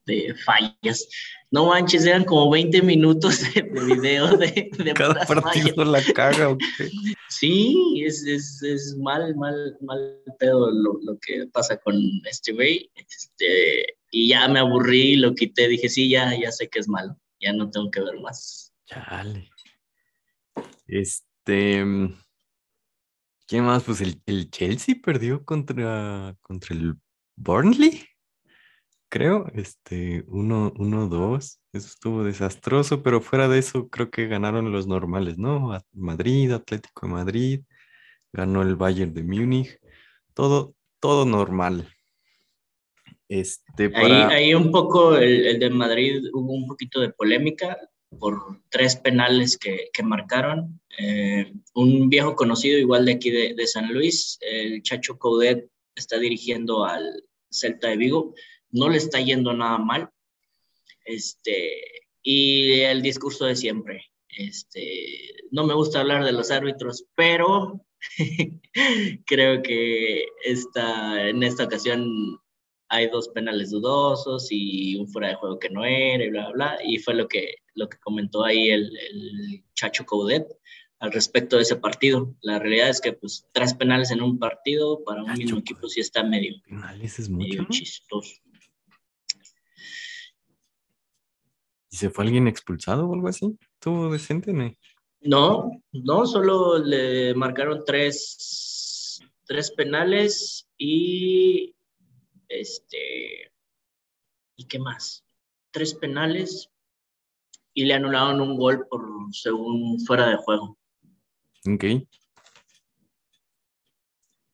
de 0.06 0.34
fallas. 0.46 1.08
No 1.52 1.68
manches, 1.68 2.06
eran 2.06 2.24
como 2.24 2.50
20 2.50 2.82
minutos 2.82 3.42
de, 3.54 3.62
video 3.62 4.38
de, 4.38 4.70
de 4.78 4.94
Cada 4.94 5.26
partido 5.26 5.84
la 5.84 6.02
caga. 6.14 6.58
Sí, 7.30 8.04
es, 8.06 8.26
es, 8.26 8.62
es, 8.64 8.96
mal, 8.98 9.36
mal, 9.36 9.78
mal 9.82 10.22
pedo 10.40 10.72
lo, 10.72 11.00
lo 11.04 11.18
que 11.20 11.48
pasa 11.52 11.78
con 11.78 11.96
este 12.30 12.54
güey. 12.54 12.90
Este, 12.96 13.98
y 14.12 14.30
ya 14.30 14.48
me 14.48 14.60
aburrí, 14.60 15.16
lo 15.16 15.34
quité, 15.36 15.68
dije, 15.68 15.90
sí, 15.90 16.10
ya, 16.10 16.38
ya 16.38 16.52
sé 16.52 16.70
que 16.70 16.80
es 16.80 16.88
malo, 16.88 17.18
ya 17.40 17.54
no 17.54 17.70
tengo 17.70 17.90
que 17.90 18.02
ver 18.02 18.20
más. 18.20 18.74
Chale. 18.86 19.50
Este. 20.88 21.84
¿Quién 23.48 23.66
más? 23.66 23.84
Pues 23.84 24.02
el, 24.02 24.50
Chelsea 24.50 24.96
perdió 25.04 25.44
contra, 25.44 26.38
contra 26.42 26.76
el 26.76 26.96
Burnley, 27.36 28.06
creo. 29.12 29.46
Este, 29.54 30.26
1-2. 30.26 31.60
Eso 31.74 31.88
estuvo 31.88 32.24
desastroso, 32.24 33.04
pero 33.04 33.22
fuera 33.22 33.48
de 33.48 33.60
eso, 33.60 33.90
creo 33.90 34.10
que 34.10 34.28
ganaron 34.28 34.72
los 34.72 34.88
normales, 34.88 35.38
¿no? 35.38 35.78
Madrid, 35.94 36.52
Atlético 36.52 37.06
de 37.06 37.14
Madrid, 37.14 37.62
ganó 38.34 38.64
el 38.64 38.76
Bayern 38.76 39.14
de 39.14 39.24
Múnich. 39.24 39.78
Todo, 40.34 40.74
todo 41.00 41.26
normal. 41.26 41.94
Este, 43.28 43.92
ahí, 43.96 44.54
un 44.54 44.72
poco 44.72 45.16
el, 45.16 45.46
el, 45.46 45.60
de 45.60 45.70
Madrid 45.70 46.26
hubo 46.34 46.54
un 46.54 46.68
poquito 46.68 47.00
de 47.00 47.12
polémica 47.12 47.78
por 48.20 48.60
tres 48.70 48.98
penales 48.98 49.58
que, 49.58 49.90
que 49.94 50.04
marcaron. 50.04 50.82
Eh, 50.98 51.54
un 51.74 52.10
viejo 52.10 52.36
conocido 52.36 52.78
igual 52.78 53.06
de 53.06 53.14
aquí 53.14 53.30
de, 53.30 53.54
de, 53.54 53.68
San 53.68 53.94
Luis, 53.94 54.38
el 54.42 54.82
Chacho 54.84 55.18
Coudet, 55.18 55.70
está 55.96 56.18
dirigiendo 56.20 56.84
al 56.84 57.24
Celta 57.50 57.90
de 57.90 57.98
Vigo. 57.98 58.34
No 58.72 58.90
le 58.90 58.98
está 58.98 59.20
yendo 59.20 59.54
nada 59.54 59.78
mal. 59.78 60.10
Este, 61.06 61.82
y 62.22 62.82
el 62.82 63.02
discurso 63.02 63.46
de 63.46 63.56
siempre. 63.56 64.06
Este, 64.30 65.36
no 65.52 65.66
me 65.66 65.74
gusta 65.74 66.00
hablar 66.00 66.24
de 66.24 66.32
los 66.32 66.52
árbitros, 66.52 67.06
pero 67.16 67.86
creo 69.26 69.62
que 69.62 70.26
esta, 70.44 71.28
en 71.28 71.44
esta 71.44 71.66
ocasión 71.66 72.40
hay 72.88 73.08
dos 73.08 73.30
penales 73.30 73.72
dudosos 73.72 74.48
y 74.52 74.96
un 74.98 75.08
fuera 75.08 75.30
de 75.30 75.36
juego 75.36 75.60
que 75.60 75.70
no 75.70 75.86
era 75.86 76.24
y 76.24 76.30
bla, 76.30 76.52
bla, 76.52 76.76
bla. 76.76 76.80
Y 76.86 77.00
fue 77.00 77.14
lo 77.14 77.28
que, 77.28 77.56
lo 77.74 77.90
que 77.90 77.98
comentó 78.00 78.44
ahí 78.44 78.70
el, 78.70 78.96
el 78.98 79.64
Chacho 79.74 80.06
Coudet 80.06 80.48
al 81.02 81.12
respecto 81.12 81.58
de 81.58 81.64
ese 81.64 81.76
partido. 81.76 82.36
La 82.42 82.60
realidad 82.60 82.90
es 82.90 83.02
que 83.02 83.14
pues 83.14 83.48
tres 83.52 83.74
penales 83.74 84.12
en 84.12 84.22
un 84.22 84.40
partido 84.40 85.04
para 85.04 85.24
un 85.24 85.34
mismo 85.34 85.60
equipo 85.60 85.90
sí 85.90 86.00
está 86.00 86.24
medio, 86.24 86.62
penales 86.64 87.20
es 87.20 87.30
mucho, 87.30 87.66
chistoso. 87.70 88.36
¿Y 91.92 91.98
se 91.98 92.10
fue 92.10 92.24
alguien 92.24 92.48
expulsado 92.48 93.08
o 93.08 93.14
algo 93.14 93.28
así? 93.28 93.58
¿Tuvo 93.80 94.12
decente? 94.12 94.54
No, 94.54 94.76
no, 95.22 95.72
no 95.92 96.26
solo 96.26 96.80
le 96.80 97.36
marcaron 97.36 97.84
tres, 97.86 99.20
tres 99.46 99.72
penales 99.72 100.68
y 100.78 101.76
este, 102.48 103.52
¿y 104.56 104.66
qué 104.68 104.80
más? 104.80 105.24
Tres 105.72 105.94
penales 105.94 106.70
y 107.74 107.86
le 107.86 107.94
anularon 107.94 108.42
un 108.42 108.58
gol 108.58 108.88
por 108.90 109.06
según 109.34 110.00
fuera 110.06 110.30
de 110.30 110.38
juego. 110.38 110.78
Ok. 111.68 111.86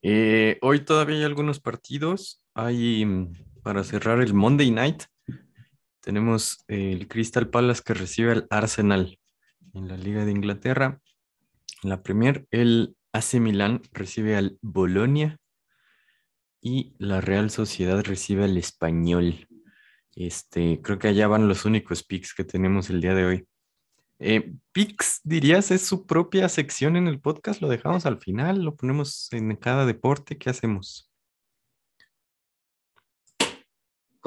Eh, 0.02 0.58
hoy 0.62 0.80
todavía 0.82 1.18
hay 1.18 1.24
algunos 1.24 1.60
partidos. 1.60 2.42
Hay 2.54 3.06
mm, 3.06 3.62
para 3.64 3.84
cerrar 3.84 4.22
el 4.22 4.34
Monday 4.34 4.72
Night. 4.72 5.04
Tenemos 6.08 6.64
el 6.70 7.10
Crystal 7.10 7.50
Palace 7.50 7.82
que 7.86 7.94
recibe 7.94 8.32
al 8.32 8.48
Arsenal 8.50 9.20
en 9.74 9.90
la 9.90 9.98
Liga 9.98 10.24
de 10.24 10.32
Inglaterra. 10.32 11.02
La 11.84 12.02
Premier, 12.02 12.48
el 12.50 12.96
AC 13.12 13.42
Milan 13.42 13.82
recibe 13.92 14.38
al 14.38 14.58
Bolonia 14.62 15.38
y 16.62 16.96
la 16.98 17.20
Real 17.20 17.50
Sociedad 17.50 18.02
recibe 18.06 18.46
al 18.46 18.56
Español. 18.56 19.50
Este, 20.16 20.80
creo 20.82 20.98
que 20.98 21.10
allá 21.10 21.28
van 21.28 21.50
los 21.50 21.66
únicos 21.66 22.04
picks 22.04 22.34
que 22.34 22.46
tenemos 22.46 22.90
el 22.90 23.02
día 23.02 23.14
de 23.14 23.26
hoy. 23.26 23.48
Eh, 24.20 24.54
picks, 24.72 25.20
dirías, 25.26 25.72
es 25.72 25.82
su 25.82 26.06
propia 26.06 26.48
sección 26.48 26.96
en 26.96 27.10
el 27.10 27.20
podcast, 27.20 27.62
lo 27.62 27.68
dejamos 27.68 28.06
al 28.06 28.18
final, 28.22 28.64
lo 28.64 28.78
ponemos 28.78 29.28
en 29.34 29.54
cada 29.58 29.86
deporte, 29.86 30.38
¿qué 30.38 30.50
hacemos? 30.52 31.12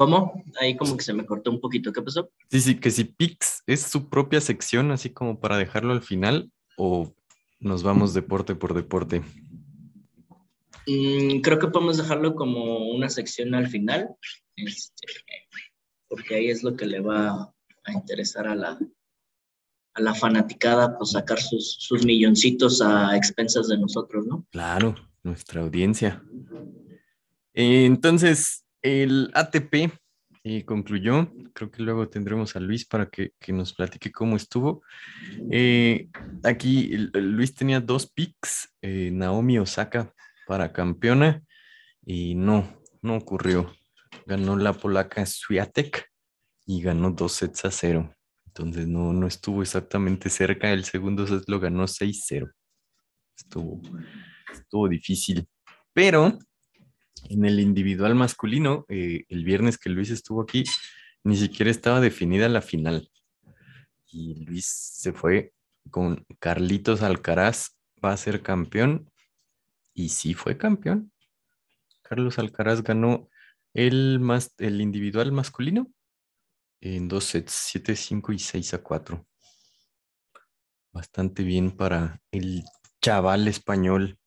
¿Cómo? 0.01 0.43
Ahí 0.59 0.75
como 0.75 0.97
que 0.97 1.03
se 1.03 1.13
me 1.13 1.27
cortó 1.27 1.51
un 1.51 1.59
poquito, 1.59 1.93
¿qué 1.93 2.01
pasó? 2.01 2.31
Sí, 2.49 2.59
sí, 2.59 2.79
que 2.79 2.89
si 2.89 3.03
picks 3.03 3.61
es 3.67 3.81
su 3.83 4.09
propia 4.09 4.41
sección, 4.41 4.89
así 4.89 5.11
como 5.11 5.39
para 5.39 5.59
dejarlo 5.59 5.93
al 5.93 6.01
final, 6.01 6.51
o 6.75 7.13
nos 7.59 7.83
vamos 7.83 8.15
deporte 8.15 8.55
por 8.55 8.73
deporte. 8.73 9.21
Mm, 10.87 11.41
creo 11.41 11.59
que 11.59 11.67
podemos 11.67 11.97
dejarlo 11.97 12.33
como 12.33 12.89
una 12.89 13.09
sección 13.09 13.53
al 13.53 13.67
final, 13.67 14.09
este, 14.55 15.05
porque 16.07 16.33
ahí 16.33 16.49
es 16.49 16.63
lo 16.63 16.75
que 16.75 16.87
le 16.87 16.99
va 16.99 17.53
a 17.83 17.93
interesar 17.93 18.47
a 18.47 18.55
la, 18.55 18.79
a 19.93 20.01
la 20.01 20.15
fanaticada, 20.15 20.97
pues 20.97 21.11
sacar 21.11 21.39
sus, 21.39 21.75
sus 21.79 22.03
milloncitos 22.03 22.81
a 22.81 23.15
expensas 23.15 23.67
de 23.67 23.77
nosotros, 23.77 24.25
¿no? 24.25 24.47
Claro, 24.49 24.95
nuestra 25.21 25.61
audiencia. 25.61 26.23
Entonces, 27.53 28.60
el 28.81 29.31
ATP 29.33 29.91
y 30.43 30.63
concluyó. 30.63 31.31
Creo 31.53 31.71
que 31.71 31.83
luego 31.83 32.09
tendremos 32.09 32.55
a 32.55 32.59
Luis 32.59 32.85
para 32.85 33.09
que, 33.09 33.33
nos 33.49 33.73
platique 33.73 34.11
cómo 34.11 34.35
estuvo. 34.35 34.83
Eh, 35.51 36.09
aquí 36.43 36.91
Luis 37.13 37.53
tenía 37.53 37.79
dos 37.79 38.09
picks, 38.09 38.73
eh, 38.81 39.11
Naomi 39.11 39.59
Osaka 39.59 40.13
para 40.47 40.73
campeona 40.73 41.41
y 42.05 42.35
no, 42.35 42.81
no 43.01 43.15
ocurrió. 43.15 43.73
Ganó 44.25 44.57
la 44.57 44.73
polaca 44.73 45.25
Swiatek 45.25 46.09
y 46.65 46.81
ganó 46.81 47.11
dos 47.11 47.33
sets 47.33 47.65
a 47.65 47.71
cero. 47.71 48.13
Entonces 48.47 48.85
no, 48.87 49.13
no 49.13 49.27
estuvo 49.27 49.61
exactamente 49.61 50.29
cerca. 50.29 50.71
El 50.71 50.83
segundo 50.83 51.25
set 51.25 51.43
lo 51.47 51.59
ganó 51.59 51.87
6-0. 51.87 52.51
Estuvo, 53.37 53.81
estuvo 54.51 54.89
difícil. 54.89 55.47
Pero 55.93 56.37
en 57.29 57.45
el 57.45 57.59
individual 57.59 58.15
masculino, 58.15 58.85
eh, 58.89 59.25
el 59.29 59.43
viernes 59.43 59.77
que 59.77 59.89
Luis 59.89 60.09
estuvo 60.09 60.41
aquí, 60.41 60.63
ni 61.23 61.37
siquiera 61.37 61.71
estaba 61.71 61.99
definida 62.01 62.49
la 62.49 62.61
final. 62.61 63.09
Y 64.07 64.43
Luis 64.45 64.65
se 64.65 65.13
fue 65.13 65.53
con 65.89 66.25
Carlitos 66.39 67.01
Alcaraz, 67.01 67.77
va 68.03 68.11
a 68.11 68.17
ser 68.17 68.41
campeón. 68.41 69.09
Y 69.93 70.09
sí 70.09 70.33
fue 70.33 70.57
campeón. 70.57 71.11
Carlos 72.01 72.39
Alcaraz 72.39 72.83
ganó 72.83 73.29
el, 73.73 74.21
el 74.57 74.81
individual 74.81 75.31
masculino 75.31 75.91
en 76.81 77.07
dos 77.07 77.25
sets, 77.25 77.53
7, 77.53 77.95
5 77.95 78.33
y 78.33 78.39
6 78.39 78.73
a 78.73 78.83
4. 78.83 79.25
Bastante 80.91 81.43
bien 81.43 81.71
para 81.71 82.21
el 82.31 82.63
chaval 83.01 83.47
español. 83.47 84.17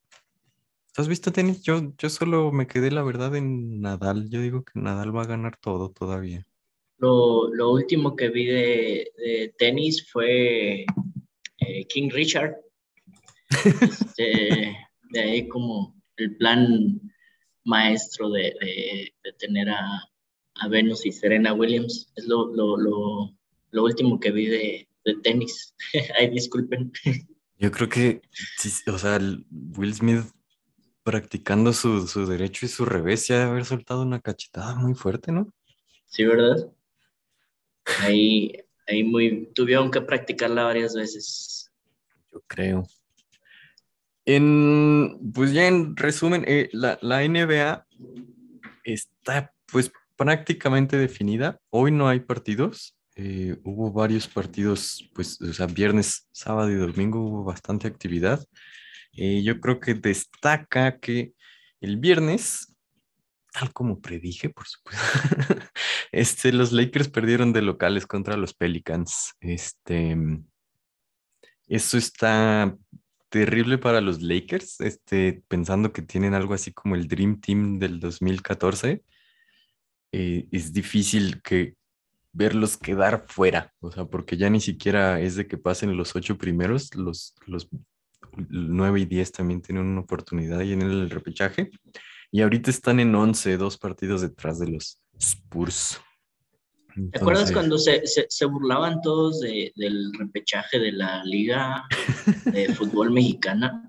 ¿Has 0.97 1.09
visto 1.09 1.33
tenis? 1.33 1.63
Yo, 1.63 1.93
yo 1.99 2.09
solo 2.09 2.53
me 2.53 2.69
quedé, 2.69 2.93
la 2.93 3.03
verdad, 3.03 3.35
en 3.35 3.81
Nadal. 3.81 4.31
Yo 4.31 4.41
digo 4.41 4.65
que 4.65 4.79
Nadal 4.79 5.15
va 5.15 5.23
a 5.23 5.27
ganar 5.27 5.57
todo 5.57 5.91
todavía. 5.91 6.47
Lo, 6.99 7.53
lo 7.53 7.73
último 7.73 8.15
que 8.15 8.29
vi 8.29 8.47
de, 8.47 9.55
tenis 9.59 10.09
fue 10.11 10.87
eh, 11.59 11.87
King 11.89 12.11
Richard. 12.11 12.57
Este, 13.81 14.77
de 15.11 15.21
ahí 15.21 15.49
como 15.49 15.95
el 16.17 16.37
plan 16.37 17.01
maestro 17.65 18.31
de, 18.31 18.55
de, 18.61 19.33
tener 19.39 19.71
a, 19.71 20.03
a, 20.55 20.69
Venus 20.69 21.07
y 21.07 21.13
Serena 21.13 21.55
Williams. 21.55 22.13
Es 22.15 22.27
lo, 22.27 22.55
lo, 22.55 22.77
lo, 22.77 23.35
lo 23.71 23.85
último 23.85 24.21
que 24.21 24.31
vi 24.31 24.47
de, 24.47 24.89
tenis. 25.23 25.75
Ay, 26.19 26.31
disculpen. 26.31 26.93
Yo 27.59 27.71
creo 27.73 27.89
que, 27.89 28.23
o 28.87 28.99
sea, 28.99 29.19
Will 29.77 29.95
Smith 29.95 30.25
practicando 31.05 31.73
su, 31.73 32.09
su, 32.09 32.27
derecho 32.27 32.67
y 32.67 32.69
su 32.69 32.85
revés, 32.85 33.29
ya 33.29 33.39
de 33.39 33.45
haber 33.45 33.65
soltado 33.65 34.03
una 34.03 34.21
cachetada 34.21 34.75
muy 34.75 34.95
fuerte, 34.95 35.31
¿no? 35.31 35.53
Sí, 36.07 36.25
¿verdad? 36.25 36.73
Ahí, 38.01 38.57
ahí 38.89 39.05
muy, 39.05 39.51
tuvieron 39.55 39.91
que 39.91 40.01
practicarla 40.01 40.65
varias 40.65 40.95
veces. 40.95 41.71
Yo 42.33 42.43
creo. 42.47 42.87
En, 44.25 45.33
pues 45.35 45.53
ya 45.53 45.69
en 45.69 45.95
resumen, 45.97 46.45
eh, 46.49 46.71
la, 46.73 46.99
la 47.03 47.23
NBA 47.23 47.87
está 48.85 49.53
pues 49.71 49.93
prácticamente 50.17 50.97
definida. 50.97 51.59
Hoy 51.71 51.91
no 51.91 52.09
hay 52.09 52.21
partidos. 52.21 52.97
Eh, 53.17 53.57
hubo 53.65 53.93
varios 53.93 54.27
partidos, 54.27 55.09
pues, 55.15 55.41
o 55.41 55.53
sea, 55.53 55.67
viernes, 55.67 56.29
sábado 56.33 56.71
y 56.71 56.75
domingo 56.75 57.21
hubo 57.21 57.45
bastante 57.45 57.87
actividad. 57.87 58.45
Eh, 59.17 59.43
yo 59.43 59.61
creo 59.61 59.81
que 59.81 59.95
destaca 59.95 60.99
que 60.99 61.33
el 61.81 61.99
viernes, 61.99 62.75
tal 63.53 63.73
como 63.73 64.01
predije, 64.01 64.51
por 64.51 64.67
supuesto, 64.67 65.03
este, 66.13 66.53
los 66.53 66.73
Lakers 66.73 67.09
perdieron 67.09 67.53
de 67.53 67.63
locales 67.63 68.07
contra 68.07 68.37
los 68.37 68.55
Pelicans. 68.55 69.35
Este, 69.41 70.17
eso 71.69 71.99
está 71.99 72.77
terrible 73.29 73.79
para 73.79 74.01
los 74.01 74.23
Lakers, 74.23 74.81
este, 74.81 75.43
pensando 75.49 75.93
que 75.93 76.03
tienen 76.03 76.35
algo 76.35 76.55
así 76.55 76.73
como 76.73 76.95
el 76.95 77.09
Dream 77.09 77.41
Team 77.41 77.79
del 77.79 77.99
2014. 78.01 79.03
Eh, 80.13 80.47
es 80.53 80.73
difícil 80.73 81.43
que 81.43 81.75
verlos 82.33 82.77
quedar 82.77 83.25
fuera, 83.29 83.73
o 83.81 83.91
sea, 83.91 84.05
porque 84.05 84.37
ya 84.37 84.51
ni 84.51 84.61
siquiera 84.61 85.21
es 85.21 85.37
de 85.37 85.47
que 85.47 85.59
pasen 85.59 85.97
los 85.97 86.15
ocho 86.15 86.37
primeros, 86.37 86.95
los, 86.95 87.35
los 87.47 87.69
9 88.37 89.01
y 89.01 89.05
10 89.07 89.33
también 89.33 89.63
tienen 89.63 89.85
una 89.85 90.01
oportunidad 90.01 90.61
ahí 90.61 90.73
en 90.73 90.83
el 90.83 91.11
repechaje. 91.11 91.71
Y 92.31 92.43
ahorita 92.43 92.71
están 92.71 93.01
en 93.01 93.15
11, 93.15 93.57
dos 93.57 93.79
partidos 93.79 94.23
detrás 94.23 94.59
de 94.59 94.69
los 94.69 94.99
Spurs. 95.19 96.01
¿Te 97.13 97.19
acuerdas 97.19 97.51
cuando 97.51 97.77
se, 97.77 98.03
se, 98.05 98.45
burlaban 98.45 99.01
todos 99.03 99.41
de, 99.41 99.73
del 99.75 100.13
repechaje 100.15 100.79
de 100.79 100.93
la 100.93 101.25
Liga 101.25 101.85
de 102.45 102.69
Fútbol 102.75 103.11
Mexicana? 103.11 103.83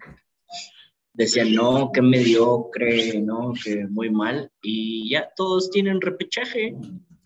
Decían, 1.14 1.54
no, 1.54 1.92
que 1.94 2.02
mediocre, 2.02 3.22
no, 3.22 3.54
que 3.64 3.86
muy 3.88 4.10
mal. 4.10 4.52
Y 4.62 5.10
ya 5.10 5.30
todos 5.36 5.70
tienen 5.70 6.02
repechaje. 6.02 6.76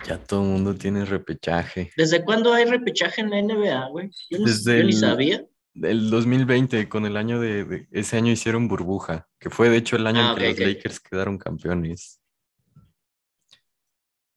Ya 0.06 0.18
todo 0.18 0.44
el 0.44 0.50
mundo 0.50 0.76
tiene 0.76 1.06
repechaje. 1.06 1.92
¿Desde 1.98 2.24
cuándo 2.24 2.54
hay 2.54 2.66
repechaje 2.66 3.22
en 3.22 3.30
la 3.32 3.42
NBA, 3.42 3.90
güey? 3.90 4.10
Yo, 4.30 4.40
Desde 4.40 4.84
ni 4.84 4.94
sabía. 4.94 5.46
El 5.82 6.10
2020, 6.10 6.90
con 6.90 7.06
el 7.06 7.18
año 7.18 7.40
de, 7.40 7.88
ese 7.92 8.18
año 8.18 8.32
hicieron 8.32 8.68
burbuja, 8.68 9.28
que 9.40 9.50
fue 9.50 9.70
de 9.70 9.78
hecho 9.78 9.96
el 9.96 10.08
año 10.08 10.20
en 10.20 10.26
ah, 10.26 10.36
que 10.36 10.50
los 10.50 10.60
Lakers 10.60 11.00
quedaron 11.00 11.38
campeones. 11.38 12.22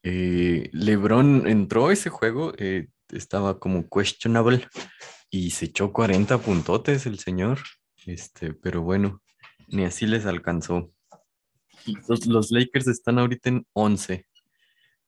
Eh, 0.03 0.69
LeBron 0.73 1.47
entró 1.47 1.89
a 1.89 1.93
ese 1.93 2.11
juego, 2.11 2.53
eh, 2.59 2.89
estaba 3.11 3.59
como 3.59 3.89
questionable 3.89 4.67
y 5.31 5.51
se 5.51 5.67
echó 5.67 5.93
40 5.93 6.39
puntotes 6.39 7.07
el 7.07 7.19
señor. 7.19 7.59
Este, 8.05 8.53
pero 8.53 8.83
bueno, 8.83 9.23
ni 9.69 9.85
así 9.85 10.07
les 10.07 10.27
alcanzó. 10.27 10.93
Los, 12.09 12.27
los 12.27 12.51
Lakers 12.51 12.89
están 12.89 13.19
ahorita 13.19 13.49
en 13.49 13.67
11, 13.73 14.27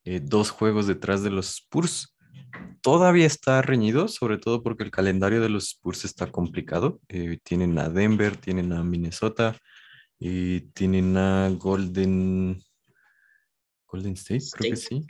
eh, 0.05 0.19
dos 0.21 0.49
juegos 0.49 0.87
detrás 0.87 1.23
de 1.23 1.29
los 1.29 1.49
Spurs 1.49 2.14
todavía 2.81 3.25
está 3.25 3.61
reñido, 3.61 4.07
sobre 4.07 4.37
todo 4.37 4.63
porque 4.63 4.83
el 4.83 4.91
calendario 4.91 5.41
de 5.41 5.49
los 5.49 5.69
Spurs 5.69 6.05
está 6.05 6.31
complicado. 6.31 6.99
Eh, 7.09 7.39
tienen 7.43 7.77
a 7.79 7.89
Denver, 7.89 8.37
tienen 8.37 8.73
a 8.73 8.83
Minnesota, 8.83 9.57
y 10.19 10.61
tienen 10.71 11.17
a 11.17 11.49
Golden, 11.49 12.61
Golden 13.87 14.13
State, 14.13 14.45
creo 14.53 14.71
que 14.71 14.77
sí. 14.77 15.07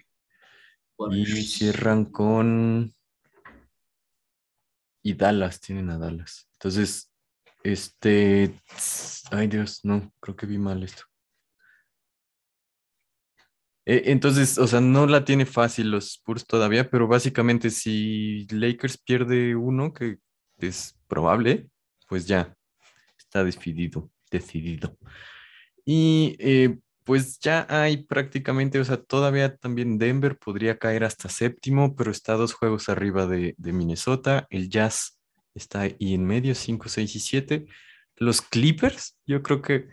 Y 1.11 1.25
cierran 1.43 2.05
con... 2.05 2.93
Y 5.03 5.13
Dallas, 5.13 5.59
tienen 5.59 5.89
a 5.89 5.97
Dallas. 5.97 6.49
Entonces, 6.53 7.11
este... 7.63 8.59
Ay 9.31 9.47
Dios, 9.47 9.81
no, 9.83 10.11
creo 10.19 10.35
que 10.35 10.45
vi 10.45 10.57
mal 10.57 10.83
esto. 10.83 11.03
Eh, 13.85 14.03
entonces, 14.05 14.57
o 14.57 14.67
sea, 14.67 14.81
no 14.81 15.05
la 15.05 15.25
tiene 15.25 15.45
fácil 15.45 15.91
los 15.91 16.07
Spurs 16.13 16.45
todavía, 16.45 16.89
pero 16.89 17.07
básicamente 17.07 17.69
si 17.69 18.47
Lakers 18.49 18.97
pierde 18.97 19.55
uno, 19.55 19.93
que 19.93 20.17
es 20.57 20.97
probable, 21.07 21.69
pues 22.07 22.25
ya 22.27 22.55
está 23.17 23.43
decidido, 23.43 24.09
decidido. 24.31 24.97
Y 25.85 26.35
eh, 26.39 26.79
pues 27.03 27.39
ya 27.39 27.67
hay 27.69 27.97
prácticamente, 27.97 28.79
o 28.79 28.85
sea, 28.85 28.97
todavía 28.97 29.55
también 29.57 29.99
Denver 29.99 30.37
podría 30.37 30.79
caer 30.79 31.03
hasta 31.03 31.29
séptimo, 31.29 31.95
pero 31.95 32.11
está 32.11 32.33
dos 32.33 32.53
juegos 32.53 32.89
arriba 32.89 33.27
de, 33.27 33.53
de 33.57 33.73
Minnesota. 33.73 34.47
El 34.49 34.69
Jazz 34.69 35.19
está 35.53 35.81
ahí 35.81 36.13
en 36.13 36.25
medio, 36.25 36.55
5, 36.55 36.89
6 36.89 37.15
y 37.15 37.19
7. 37.19 37.65
Los 38.17 38.41
Clippers, 38.41 39.17
yo 39.27 39.43
creo 39.43 39.61
que 39.61 39.89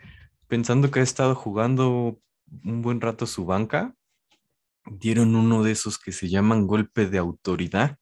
pensando 0.47 0.89
que 0.89 1.01
ha 1.01 1.03
estado 1.03 1.35
jugando 1.35 2.19
un 2.63 2.81
buen 2.81 3.01
rato 3.01 3.25
su 3.25 3.45
banca, 3.45 3.95
dieron 4.85 5.35
uno 5.35 5.63
de 5.63 5.71
esos 5.71 5.97
que 5.97 6.11
se 6.11 6.29
llaman 6.29 6.67
golpe 6.67 7.07
de 7.07 7.17
autoridad 7.17 7.97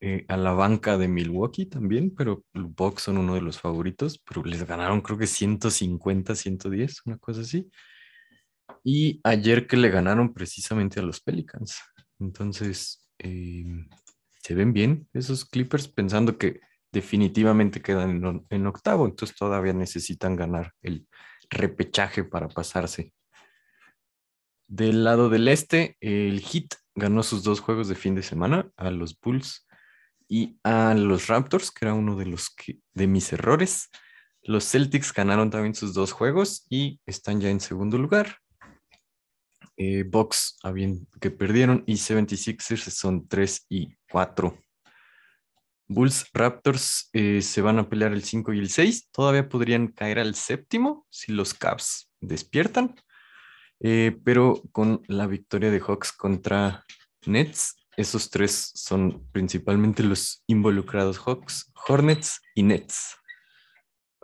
eh, 0.00 0.24
a 0.28 0.36
la 0.36 0.52
banca 0.52 0.96
de 0.96 1.08
Milwaukee 1.08 1.66
también, 1.66 2.14
pero 2.14 2.44
los 2.54 2.74
Bucks 2.74 3.02
son 3.02 3.18
uno 3.18 3.34
de 3.34 3.42
los 3.42 3.60
favoritos, 3.60 4.18
pero 4.26 4.42
les 4.44 4.66
ganaron 4.66 5.02
creo 5.02 5.18
que 5.18 5.26
150, 5.26 6.34
110, 6.34 7.02
una 7.06 7.18
cosa 7.18 7.42
así. 7.42 7.70
Y 8.82 9.20
ayer 9.24 9.66
que 9.66 9.76
le 9.76 9.90
ganaron 9.90 10.32
precisamente 10.32 11.00
a 11.00 11.02
los 11.02 11.20
Pelicans. 11.20 11.80
Entonces, 12.18 13.06
em, 13.18 13.88
se 14.42 14.54
ven 14.54 14.72
bien 14.72 15.08
esos 15.12 15.44
Clippers 15.44 15.88
pensando 15.88 16.38
que 16.38 16.60
definitivamente 16.92 17.82
quedan 17.82 18.46
en 18.48 18.66
octavo, 18.66 19.06
entonces 19.06 19.36
todavía 19.36 19.72
necesitan 19.74 20.34
ganar 20.34 20.72
el 20.82 21.06
repechaje 21.50 22.24
para 22.24 22.48
pasarse 22.48 23.12
del 24.70 25.02
lado 25.02 25.28
del 25.28 25.48
este, 25.48 25.96
el 26.00 26.40
Heat 26.40 26.76
ganó 26.94 27.24
sus 27.24 27.42
dos 27.42 27.58
juegos 27.58 27.88
de 27.88 27.96
fin 27.96 28.14
de 28.14 28.22
semana 28.22 28.70
a 28.76 28.92
los 28.92 29.18
Bulls 29.18 29.66
y 30.28 30.60
a 30.62 30.94
los 30.94 31.26
Raptors, 31.26 31.72
que 31.72 31.86
era 31.86 31.94
uno 31.94 32.14
de 32.14 32.26
los 32.26 32.54
de 32.94 33.06
mis 33.08 33.32
errores. 33.32 33.88
Los 34.42 34.70
Celtics 34.70 35.12
ganaron 35.12 35.50
también 35.50 35.74
sus 35.74 35.92
dos 35.92 36.12
juegos 36.12 36.66
y 36.70 37.00
están 37.04 37.40
ya 37.40 37.50
en 37.50 37.58
segundo 37.58 37.98
lugar. 37.98 38.36
eh, 39.76 40.04
Bucks 40.04 40.58
que 41.20 41.30
perdieron 41.32 41.82
y 41.86 41.94
76ers 41.94 42.90
son 42.90 43.26
3 43.26 43.66
y 43.68 43.96
4. 44.08 44.56
Bulls 45.88 46.26
Raptors 46.32 47.10
eh, 47.12 47.42
se 47.42 47.60
van 47.60 47.80
a 47.80 47.88
pelear 47.88 48.12
el 48.12 48.22
5 48.22 48.52
y 48.52 48.60
el 48.60 48.70
6. 48.70 49.08
Todavía 49.10 49.48
podrían 49.48 49.88
caer 49.88 50.20
al 50.20 50.36
séptimo 50.36 51.06
si 51.10 51.32
los 51.32 51.54
Cavs 51.54 52.12
despiertan. 52.20 52.94
Eh, 53.82 54.18
pero 54.24 54.62
con 54.72 55.02
la 55.08 55.26
victoria 55.26 55.70
de 55.70 55.80
Hawks 55.80 56.12
contra 56.12 56.84
Nets, 57.24 57.76
esos 57.96 58.30
tres 58.30 58.72
son 58.74 59.26
principalmente 59.32 60.02
los 60.02 60.44
involucrados 60.46 61.18
Hawks, 61.18 61.72
Hornets 61.88 62.40
y 62.54 62.62
Nets. 62.62 63.16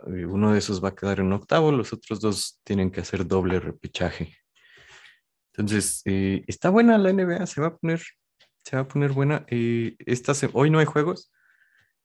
Eh, 0.07 0.25
uno 0.25 0.53
de 0.53 0.59
esos 0.59 0.83
va 0.83 0.89
a 0.89 0.95
quedar 0.95 1.19
en 1.19 1.33
octavo, 1.33 1.71
los 1.71 1.91
otros 1.91 2.21
dos 2.21 2.61
tienen 2.63 2.91
que 2.91 3.01
hacer 3.01 3.25
doble 3.25 3.59
repechaje. 3.59 4.37
Entonces, 5.53 6.03
eh, 6.05 6.43
está 6.47 6.69
buena 6.69 6.99
la 6.99 7.11
NBA, 7.11 7.47
se 7.47 7.61
va 7.61 7.67
a 7.67 7.77
poner, 7.77 8.03
se 8.63 8.75
va 8.75 8.83
a 8.83 8.87
poner 8.87 9.11
buena. 9.11 9.43
esta 9.49 10.33
hoy 10.53 10.69
no 10.69 10.79
hay 10.79 10.85
juegos. 10.85 11.31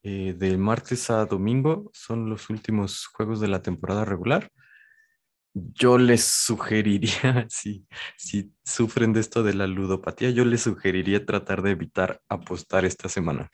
de 0.02 0.56
martes 0.58 1.10
a 1.10 1.26
domingo 1.26 1.90
son 1.92 2.28
los 2.28 2.50
últimos 2.50 3.06
juegos 3.06 3.40
de 3.40 3.48
la 3.48 3.62
temporada 3.62 4.04
regular 4.04 4.50
yo 5.54 5.98
les 5.98 6.24
sugeriría, 6.24 7.46
si, 7.48 7.86
si 8.16 8.52
sufren 8.64 9.12
de 9.12 9.20
esto 9.20 9.42
de 9.42 9.54
la 9.54 9.66
ludopatía, 9.66 10.30
yo 10.30 10.44
les 10.44 10.62
sugeriría 10.62 11.24
tratar 11.24 11.62
de 11.62 11.72
evitar 11.72 12.20
apostar 12.28 12.84
esta 12.84 13.08
semana 13.08 13.50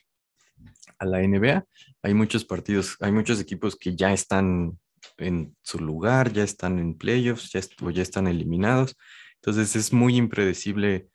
a 0.98 1.06
la 1.06 1.20
NBA. 1.20 1.64
Hay 2.02 2.14
muchos 2.14 2.44
partidos, 2.44 2.96
hay 3.00 3.12
muchos 3.12 3.40
equipos 3.40 3.76
que 3.76 3.96
ya 3.96 4.12
están 4.12 4.78
en 5.16 5.56
su 5.62 5.78
lugar, 5.78 6.32
ya 6.32 6.42
están 6.44 6.78
en 6.78 6.94
playoffs, 6.96 7.50
ya, 7.52 7.60
o 7.82 7.90
ya 7.90 8.02
están 8.02 8.26
eliminados. 8.26 8.96
Entonces 9.36 9.76
es 9.76 9.92
muy 9.92 10.16
impredecible 10.16 11.08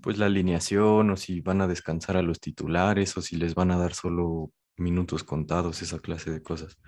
pues 0.00 0.18
la 0.18 0.26
alineación 0.26 1.10
o 1.10 1.16
si 1.16 1.40
van 1.40 1.60
a 1.60 1.68
descansar 1.68 2.16
a 2.16 2.22
los 2.22 2.40
titulares 2.40 3.16
o 3.16 3.22
si 3.22 3.36
les 3.36 3.54
van 3.54 3.70
a 3.70 3.78
dar 3.78 3.94
solo 3.94 4.50
minutos 4.76 5.22
contados, 5.22 5.82
esa 5.82 6.00
clase 6.00 6.30
de 6.30 6.42
cosas. 6.42 6.78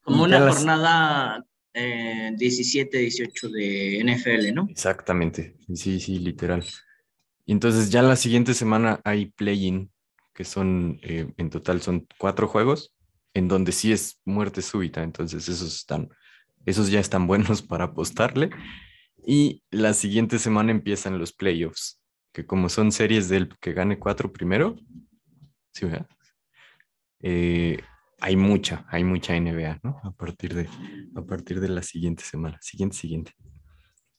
Como 0.00 0.24
una 0.24 0.50
jornada 0.50 1.44
17, 1.74 2.98
eh, 2.98 3.00
18 3.00 3.48
de 3.48 4.04
NFL, 4.04 4.54
¿no? 4.54 4.66
Exactamente, 4.68 5.56
sí, 5.74 6.00
sí, 6.00 6.18
literal. 6.18 6.64
Y 7.46 7.52
entonces 7.52 7.90
ya 7.90 8.02
la 8.02 8.16
siguiente 8.16 8.54
semana 8.54 9.00
hay 9.04 9.26
play-in, 9.26 9.90
que 10.34 10.44
son, 10.44 10.98
eh, 11.02 11.32
en 11.36 11.50
total 11.50 11.82
son 11.82 12.06
cuatro 12.18 12.46
juegos, 12.46 12.94
en 13.34 13.48
donde 13.48 13.72
sí 13.72 13.92
es 13.92 14.20
muerte 14.24 14.62
súbita, 14.62 15.02
entonces 15.02 15.48
esos 15.48 15.74
están, 15.74 16.08
esos 16.66 16.90
ya 16.90 17.00
están 17.00 17.26
buenos 17.26 17.62
para 17.62 17.84
apostarle. 17.84 18.50
Y 19.24 19.62
la 19.70 19.94
siguiente 19.94 20.38
semana 20.38 20.72
empiezan 20.72 21.18
los 21.18 21.32
playoffs, 21.32 22.00
que 22.32 22.44
como 22.44 22.68
son 22.68 22.92
series 22.92 23.28
del 23.28 23.48
que 23.60 23.72
gane 23.72 23.98
cuatro 23.98 24.32
primero, 24.32 24.76
¿sí? 25.72 25.86
Eh, 27.20 27.78
hay 28.22 28.36
mucha, 28.36 28.86
hay 28.88 29.02
mucha 29.02 29.34
NBA, 29.34 29.80
¿no? 29.82 30.00
A 30.04 30.12
partir 30.12 30.54
de, 30.54 30.68
a 31.16 31.22
partir 31.22 31.60
de 31.60 31.68
la 31.68 31.82
siguiente 31.82 32.22
semana, 32.22 32.56
siguiente, 32.60 32.96
siguiente. 32.96 33.34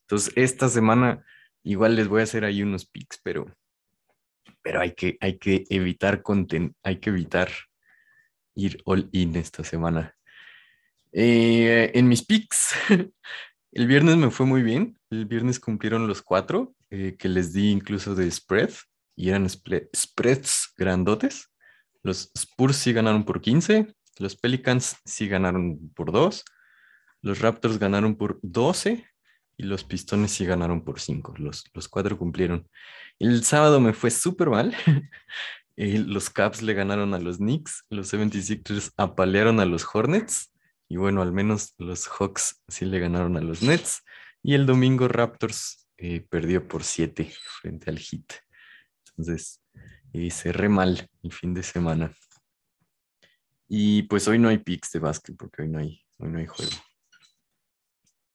Entonces, 0.02 0.34
esta 0.36 0.68
semana 0.68 1.24
igual 1.64 1.96
les 1.96 2.10
voy 2.10 2.20
a 2.20 2.26
hacer 2.26 2.44
ahí 2.44 2.62
unos 2.62 2.86
picks, 2.86 3.22
pero, 3.24 3.46
pero 4.62 4.82
hay 4.82 4.92
que, 4.94 5.18
hay 5.22 5.38
que 5.38 5.64
evitar 5.70 6.22
hay 6.84 7.00
que 7.00 7.10
evitar 7.10 7.50
ir 8.56 8.82
all 8.84 9.08
in 9.14 9.38
esta 9.38 9.64
semana. 9.64 10.14
Eh, 11.14 11.92
en 11.94 12.10
mis 12.10 12.26
picks, 12.26 12.76
el 13.72 13.88
viernes 13.88 14.18
me 14.18 14.32
fue 14.32 14.46
muy 14.46 14.64
bien. 14.64 15.00
El 15.12 15.28
viernes 15.28 15.62
cumplieron 15.62 16.10
los 16.10 16.22
cuatro 16.22 16.76
eh, 16.90 17.16
que 17.18 17.30
les 17.30 17.54
di 17.54 17.72
incluso 17.72 18.16
de 18.16 18.30
spread 18.30 18.72
y 19.16 19.30
eran 19.30 19.48
spreads 19.50 20.74
grandotes. 20.76 21.53
Los 22.04 22.32
Spurs 22.36 22.78
sí 22.78 22.94
ganaron 22.94 23.24
por 23.24 23.42
15, 23.42 23.94
los 24.20 24.36
Pelicans 24.36 24.98
sí 25.06 25.28
ganaron 25.28 25.90
por 25.96 26.12
2, 26.12 26.44
los 27.22 27.40
Raptors 27.40 27.80
ganaron 27.80 28.16
por 28.16 28.40
12 28.42 29.06
y 29.58 29.64
los 29.64 29.84
Pistones 29.84 30.32
sí 30.32 30.46
ganaron 30.46 30.84
por 30.84 31.00
5. 31.00 31.36
Los, 31.38 31.64
los 31.74 31.88
cuatro 31.88 32.18
cumplieron. 32.18 32.70
El 33.20 33.44
sábado 33.44 33.80
me 33.80 33.94
fue 33.94 34.12
súper 34.12 34.50
mal. 34.50 34.76
los 35.76 36.30
Caps 36.30 36.62
le 36.62 36.74
ganaron 36.74 37.14
a 37.14 37.20
los 37.20 37.38
Knicks, 37.38 37.86
los 37.90 38.14
76ers 38.14 38.92
apalearon 38.98 39.60
a 39.60 39.66
los 39.66 39.86
Hornets 39.92 40.52
y 40.94 40.98
bueno, 40.98 41.24
al 41.24 41.32
menos 41.32 41.74
los 41.80 42.08
Hawks 42.08 42.62
sí 42.68 42.86
le 42.86 43.00
ganaron 43.00 43.38
a 43.38 43.42
los 43.42 43.64
Nets. 43.64 44.04
Y 44.44 44.54
el 44.54 44.68
domingo 44.68 45.08
Raptors 45.08 45.88
eh, 45.98 46.22
perdió 46.30 46.68
por 46.68 46.84
7 46.84 47.32
frente 47.62 47.90
al 47.90 47.98
Heat. 47.98 48.26
Entonces, 49.08 49.63
y 50.14 50.30
cerré 50.30 50.70
mal 50.70 51.10
el 51.24 51.32
fin 51.34 51.54
de 51.54 51.64
semana. 51.64 52.14
Y 53.68 54.04
pues 54.04 54.28
hoy 54.28 54.38
no 54.38 54.50
hay 54.50 54.60
picks 54.60 54.92
de 54.92 55.00
básquet 55.00 55.36
porque 55.36 55.64
hoy 55.64 55.68
no 55.68 55.80
hay, 55.80 56.02
hoy 56.20 56.30
no 56.30 56.40
hay 56.40 56.46
juego. 56.46 56.72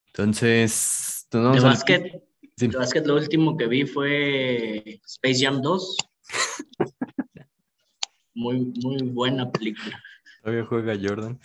Entonces, 0.09 1.29
de 1.31 1.61
básquet, 1.61 2.25
de 2.57 2.69
básquet 2.69 3.07
lo 3.07 3.15
último 3.15 3.57
que 3.57 3.69
vi 3.69 3.87
fue 3.87 5.01
Space 5.07 5.45
Jam 5.45 5.63
2. 5.63 5.97
muy, 8.35 8.73
muy 8.83 9.03
buena 9.03 9.51
película. 9.51 10.03
Todavía 10.43 10.65
juega 10.65 10.99
Jordan. 11.01 11.39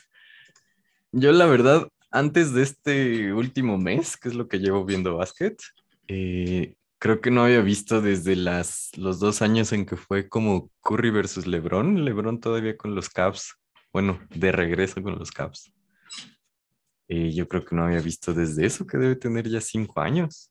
Yo 1.11 1.31
la 1.31 1.45
verdad, 1.45 1.87
antes 2.09 2.53
de 2.53 2.63
este 2.63 3.33
último 3.33 3.77
mes, 3.77 4.17
que 4.17 4.29
es 4.29 4.35
lo 4.35 4.47
que 4.47 4.57
llevo 4.57 4.85
viendo 4.85 5.17
básquet, 5.17 5.61
eh, 6.07 6.73
creo 7.03 7.19
que 7.19 7.31
no 7.31 7.43
había 7.43 7.59
visto 7.59 7.99
desde 7.99 8.37
las, 8.37 8.91
los 8.95 9.19
dos 9.19 9.41
años 9.41 9.73
en 9.73 9.85
que 9.85 9.97
fue 9.97 10.29
como 10.29 10.71
Curry 10.81 11.09
versus 11.09 11.45
LeBron, 11.45 12.05
LeBron 12.05 12.39
todavía 12.39 12.77
con 12.77 12.95
los 12.95 13.09
Cavs, 13.09 13.55
bueno, 13.91 14.21
de 14.29 14.53
regreso 14.53 15.03
con 15.03 15.19
los 15.19 15.29
Cavs. 15.29 15.73
Y 17.09 17.35
yo 17.35 17.49
creo 17.49 17.65
que 17.65 17.75
no 17.75 17.83
había 17.83 17.99
visto 17.99 18.33
desde 18.33 18.65
eso, 18.65 18.87
que 18.87 18.97
debe 18.97 19.17
tener 19.17 19.49
ya 19.49 19.59
cinco 19.59 19.99
años. 19.99 20.49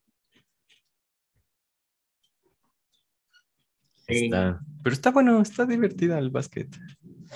Está, 4.06 4.60
pero 4.84 4.92
está 4.92 5.10
bueno, 5.10 5.40
está 5.40 5.64
divertida 5.64 6.18
el 6.18 6.28
básquet. 6.28 6.68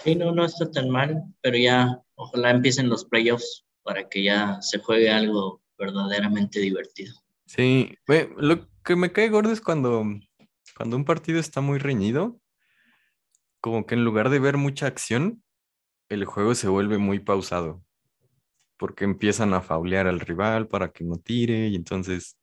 Sí, 0.05 0.15
no, 0.15 0.31
no 0.33 0.45
está 0.45 0.71
tan 0.71 0.91
mal, 0.91 1.23
pero 1.41 1.57
ya 1.57 2.03
ojalá 2.17 2.51
empiecen 2.51 2.91
los 2.91 3.07
playoffs 3.07 3.65
para 3.83 4.11
que 4.11 4.25
ya 4.25 4.61
se 4.61 4.79
juegue 4.79 5.09
algo 5.09 5.63
verdaderamente 5.79 6.61
divertido. 6.61 7.15
Sí, 7.47 7.97
lo 8.37 8.76
que 8.87 8.97
me 8.97 9.13
cae 9.13 9.29
gordo 9.29 9.51
es 9.51 9.61
cuando, 9.61 10.05
cuando 10.77 10.97
un 10.97 11.05
partido 11.05 11.41
está 11.41 11.61
muy 11.61 11.79
reñido, 11.79 12.41
como 13.61 13.85
que 13.85 13.97
en 13.97 14.05
lugar 14.05 14.31
de 14.31 14.39
ver 14.39 14.57
mucha 14.57 14.87
acción, 14.87 15.43
el 16.09 16.25
juego 16.25 16.55
se 16.55 16.69
vuelve 16.69 16.97
muy 16.97 17.19
pausado, 17.19 17.85
porque 18.79 19.05
empiezan 19.05 19.55
a 19.55 19.61
faulear 19.61 20.07
al 20.07 20.21
rival 20.21 20.69
para 20.69 20.93
que 20.93 21.03
no 21.03 21.17
tire 21.17 21.67
y 21.67 21.75
entonces 21.75 22.39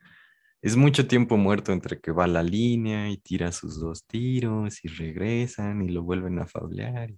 es 0.61 0.75
mucho 0.75 1.07
tiempo 1.07 1.37
muerto 1.37 1.71
entre 1.71 2.01
que 2.01 2.11
va 2.11 2.25
a 2.25 2.27
la 2.27 2.43
línea 2.43 3.09
y 3.09 3.17
tira 3.17 3.53
sus 3.53 3.79
dos 3.79 4.05
tiros 4.05 4.83
y 4.83 4.89
regresan 4.89 5.81
y 5.81 5.89
lo 5.89 6.03
vuelven 6.03 6.39
a 6.39 6.45
faulear. 6.45 7.13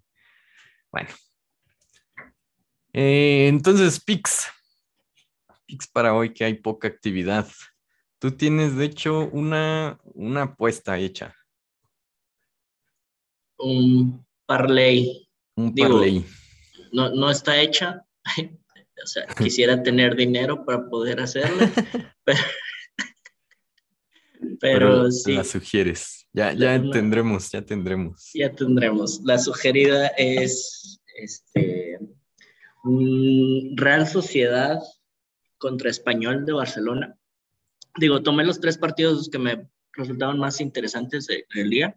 Bueno. 0.91 1.09
Eh, 2.93 3.47
entonces, 3.47 3.99
Pix. 3.99 4.47
Pix 5.65 5.88
para 5.88 6.13
hoy 6.13 6.31
que 6.31 6.45
hay 6.45 6.53
poca 6.53 6.88
actividad. 6.88 7.47
Tú 8.25 8.31
tienes, 8.31 8.75
de 8.75 8.85
hecho, 8.85 9.29
una, 9.33 9.99
una 10.15 10.41
apuesta 10.41 10.97
hecha. 10.97 11.35
Un 13.59 14.25
parlay. 14.47 15.29
Un 15.55 15.75
parlay. 15.75 16.25
no, 16.91 17.13
no 17.13 17.29
está 17.29 17.61
hecha. 17.61 18.03
o 18.33 19.05
sea, 19.05 19.27
quisiera 19.38 19.83
tener 19.83 20.15
dinero 20.15 20.65
para 20.65 20.89
poder 20.89 21.19
hacerlo. 21.19 21.69
pero, 24.59 25.11
sí. 25.11 25.33
La 25.33 25.43
sugieres. 25.43 26.27
Ya, 26.33 26.51
ya 26.51 26.81
tendremos, 26.81 27.51
ya 27.51 27.61
tendremos. 27.61 28.31
Ya 28.33 28.51
tendremos. 28.51 29.21
La 29.23 29.38
sugerida 29.38 30.07
es 30.17 30.99
este 31.19 31.99
Real 33.75 34.07
Sociedad 34.07 34.79
contra 35.59 35.91
Español 35.91 36.43
de 36.43 36.53
Barcelona 36.53 37.19
digo, 37.97 38.21
tomé 38.21 38.43
los 38.43 38.60
tres 38.60 38.77
partidos 38.77 39.29
que 39.29 39.39
me 39.39 39.69
resultaban 39.93 40.38
más 40.38 40.60
interesantes 40.62 41.27
del 41.27 41.69
día, 41.69 41.95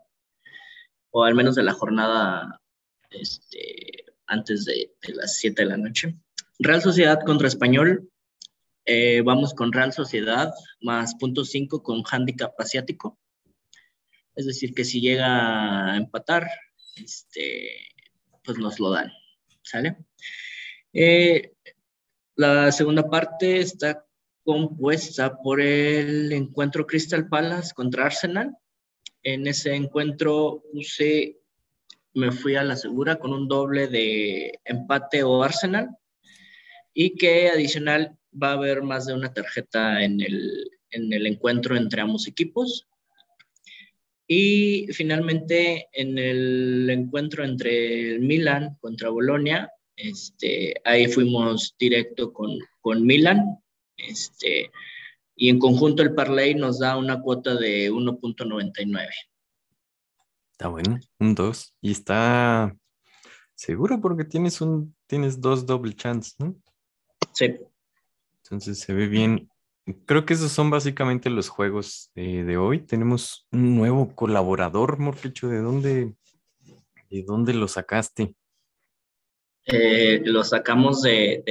o 1.11 1.25
al 1.25 1.35
menos 1.35 1.55
de 1.55 1.63
la 1.63 1.73
jornada 1.73 2.61
este, 3.11 4.05
antes 4.27 4.65
de, 4.65 4.95
las 5.15 5.39
7 5.39 5.63
de 5.63 5.69
la 5.69 5.77
noche. 5.77 6.15
Real 6.59 6.83
Sociedad 6.83 7.21
contra 7.25 7.49
Español. 7.49 8.11
Eh, 8.85 9.21
vamos 9.23 9.53
con 9.53 9.73
Real 9.73 9.93
Sociedad 9.93 10.53
más 10.81 11.15
punto 11.17 11.45
5 11.45 11.83
con 11.83 12.03
handicap 12.11 12.59
asiático. 12.59 13.19
Es 14.35 14.47
decir, 14.47 14.73
que 14.73 14.85
si 14.85 15.01
llega 15.01 15.93
a 15.93 15.97
empatar, 15.97 16.49
este, 16.97 17.71
pues 18.45 18.59
nos 18.59 18.79
lo 18.79 18.91
dan. 18.91 19.13
¿Sale? 19.63 19.97
Eh, 20.93 21.53
la 22.37 22.73
segunda 22.73 23.11
parte 23.11 23.59
está 23.59 24.08
compuesta 24.49 25.43
por 25.43 25.61
el 25.61 26.33
encuentro 26.33 26.87
Crystal 26.87 27.29
Palace 27.29 27.75
contra 27.75 28.07
Arsenal. 28.07 28.57
En 29.23 29.47
ese 29.47 29.75
encuentro 29.75 30.65
puse, 30.73 31.37
me 32.15 32.33
fui 32.33 32.55
a 32.57 32.65
la 32.65 32.75
segura 32.75 33.19
con 33.19 33.35
un 33.35 33.47
doble 33.47 33.89
de 33.89 34.59
empate 34.65 35.23
o 35.23 35.43
Arsenal 35.43 35.91
y 36.95 37.15
que 37.17 37.51
adicional 37.51 38.17
va 38.43 38.53
a 38.53 38.53
haber 38.55 38.81
más 38.81 39.05
de 39.05 39.13
una 39.13 39.35
tarjeta 39.35 40.03
en 40.03 40.23
el, 40.23 40.71
en 40.93 41.13
el 41.13 41.27
encuentro 41.27 41.77
entre 41.77 42.01
ambos 42.01 42.27
equipos. 42.27 42.89
Y 44.27 44.87
finalmente 44.95 45.91
en 45.93 46.17
el 46.17 46.89
encuentro 46.89 47.45
entre 47.45 48.13
el 48.15 48.21
Milan 48.21 48.79
contra 48.81 49.11
Bolonia, 49.11 49.71
este, 49.95 50.73
ahí 50.87 51.07
fuimos 51.07 51.77
directo 51.79 52.33
con, 52.33 52.59
con 52.81 53.05
Milan. 53.05 53.59
Este, 53.99 54.71
y 55.37 55.51
en 55.51 55.59
conjunto 55.59 56.03
el 56.03 56.15
parlay 56.15 56.55
nos 56.55 56.79
da 56.79 56.97
una 56.97 57.21
cuota 57.21 57.55
de 57.55 57.91
1.99. 57.93 59.09
Está 60.53 60.69
bueno, 60.69 60.99
un 61.19 61.35
2. 61.35 61.75
Y 61.83 61.93
está 61.93 62.75
seguro 63.55 64.01
porque 64.01 64.25
tienes 64.25 64.61
un 64.61 64.97
tienes 65.07 65.41
dos 65.41 65.67
double 65.67 65.95
chance, 65.95 66.33
¿no? 66.39 66.55
Sí. 67.33 67.57
Entonces 68.45 68.79
se 68.79 68.93
ve 68.93 69.09
bien. 69.09 69.51
Creo 70.07 70.25
que 70.25 70.35
esos 70.35 70.53
son 70.53 70.71
básicamente 70.71 71.31
los 71.31 71.49
juegos 71.49 72.11
eh, 72.15 72.45
de 72.45 72.57
hoy. 72.57 72.81
Tenemos 72.81 73.47
un 73.51 73.77
nuevo 73.77 74.15
colaborador, 74.15 74.99
Morficho. 74.99 75.49
¿De 75.49 75.59
dónde, 75.59 76.15
de 77.11 77.23
dónde 77.25 77.55
lo 77.55 77.69
sacaste? 77.69 78.35
Eh, 79.65 80.23
lo 80.25 80.45
sacamos 80.45 81.03
de, 81.03 81.43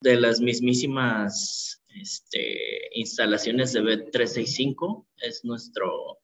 de 0.00 0.16
las 0.16 0.40
mismísimas 0.40 1.82
este, 1.88 2.88
instalaciones 2.92 3.72
de 3.72 3.82
Bet365. 3.82 5.06
Es 5.18 5.44
nuestro, 5.44 6.18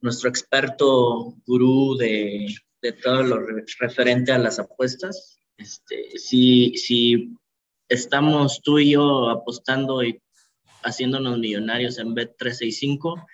nuestro 0.00 0.28
experto 0.28 1.36
gurú 1.46 1.96
de, 1.96 2.46
de 2.82 2.92
todo 2.92 3.22
lo 3.22 3.38
referente 3.78 4.32
a 4.32 4.38
las 4.38 4.58
apuestas. 4.58 5.38
Este, 5.56 6.18
si, 6.18 6.76
si 6.76 7.36
estamos 7.88 8.60
tú 8.62 8.78
y 8.78 8.92
yo 8.92 9.30
apostando 9.30 10.02
y 10.02 10.20
haciéndonos 10.82 11.38
millonarios 11.38 11.98
en 11.98 12.14
Bet365, 12.14 13.24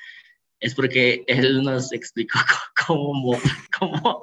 es 0.60 0.74
porque 0.74 1.24
él 1.26 1.62
nos 1.62 1.92
explicó 1.92 2.38
cómo, 2.86 3.36
cómo, 3.78 4.20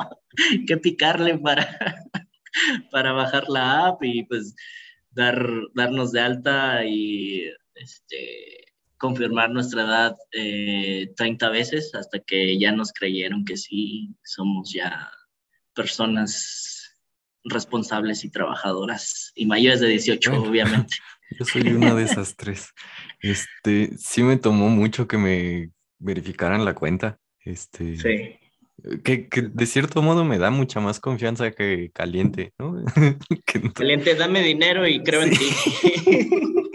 qué 0.68 0.78
picarle 0.78 1.38
para, 1.40 2.06
para 2.92 3.12
bajar 3.12 3.50
la 3.50 3.88
app 3.88 4.04
y 4.04 4.24
pues 4.24 4.56
dar, 5.18 5.44
darnos 5.74 6.12
de 6.12 6.22
alta 6.22 6.86
y 6.86 7.52
este, 7.74 8.66
confirmar 8.98 9.50
nuestra 9.50 9.84
edad 9.84 10.16
30 10.32 11.48
eh, 11.48 11.50
veces 11.50 11.94
hasta 11.96 12.20
que 12.20 12.58
ya 12.60 12.72
nos 12.72 12.94
creyeron 12.94 13.44
que 13.44 13.58
sí 13.58 14.16
somos 14.24 14.72
ya 14.72 15.12
personas 15.74 16.96
responsables 17.44 18.24
y 18.24 18.30
trabajadoras 18.30 19.32
y 19.36 19.46
mayores 19.48 19.80
de 19.80 19.88
18, 19.88 20.42
obviamente. 20.42 20.96
Yo 21.40 21.46
soy 21.46 21.68
una 21.70 21.94
de 21.94 22.04
esas 22.04 22.36
tres. 22.36 22.74
Este, 23.20 23.98
sí 23.98 24.24
me 24.24 24.38
tomó 24.38 24.70
mucho 24.70 25.08
que 25.08 25.18
me 25.18 25.72
verificaran 25.98 26.64
la 26.64 26.74
cuenta. 26.74 27.20
Este, 27.40 27.98
sí. 27.98 28.47
Que, 29.04 29.28
de 29.32 29.66
cierto 29.66 30.02
modo 30.02 30.24
me 30.24 30.38
da 30.38 30.52
mucha 30.52 30.80
más 30.80 31.00
confianza 31.00 31.52
que 31.52 31.92
caliente, 31.92 32.54
¿no? 32.60 32.84
Caliente, 33.74 34.14
dame 34.16 34.44
dinero 34.44 34.88
y 34.88 35.02
creo 35.02 35.24
en 35.24 35.32
ti. 35.32 35.38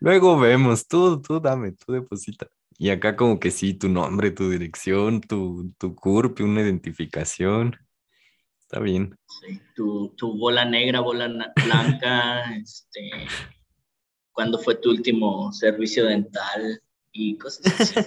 Luego 0.00 0.38
vemos, 0.38 0.88
tú, 0.88 1.20
tú 1.20 1.40
dame, 1.40 1.72
tú 1.72 1.92
deposita. 1.92 2.48
Y 2.78 2.90
acá 2.90 3.16
como 3.16 3.38
que 3.40 3.50
sí, 3.50 3.74
tu 3.74 3.88
nombre, 3.88 4.30
tu 4.30 4.48
dirección, 4.48 5.20
tu, 5.20 5.74
tu 5.78 5.94
CURP, 5.94 6.40
una 6.40 6.62
identificación. 6.62 7.76
Está 8.60 8.80
bien. 8.80 9.18
Sí, 9.40 9.60
tu, 9.74 10.14
bola 10.38 10.64
negra, 10.64 11.00
bola 11.00 11.52
blanca, 11.64 12.54
este, 12.62 13.10
cuándo 14.32 14.58
fue 14.58 14.76
tu 14.76 14.90
último 14.90 15.52
servicio 15.52 16.06
dental 16.06 16.80
y 17.12 17.36
cosas 17.36 17.80
así. 17.80 18.00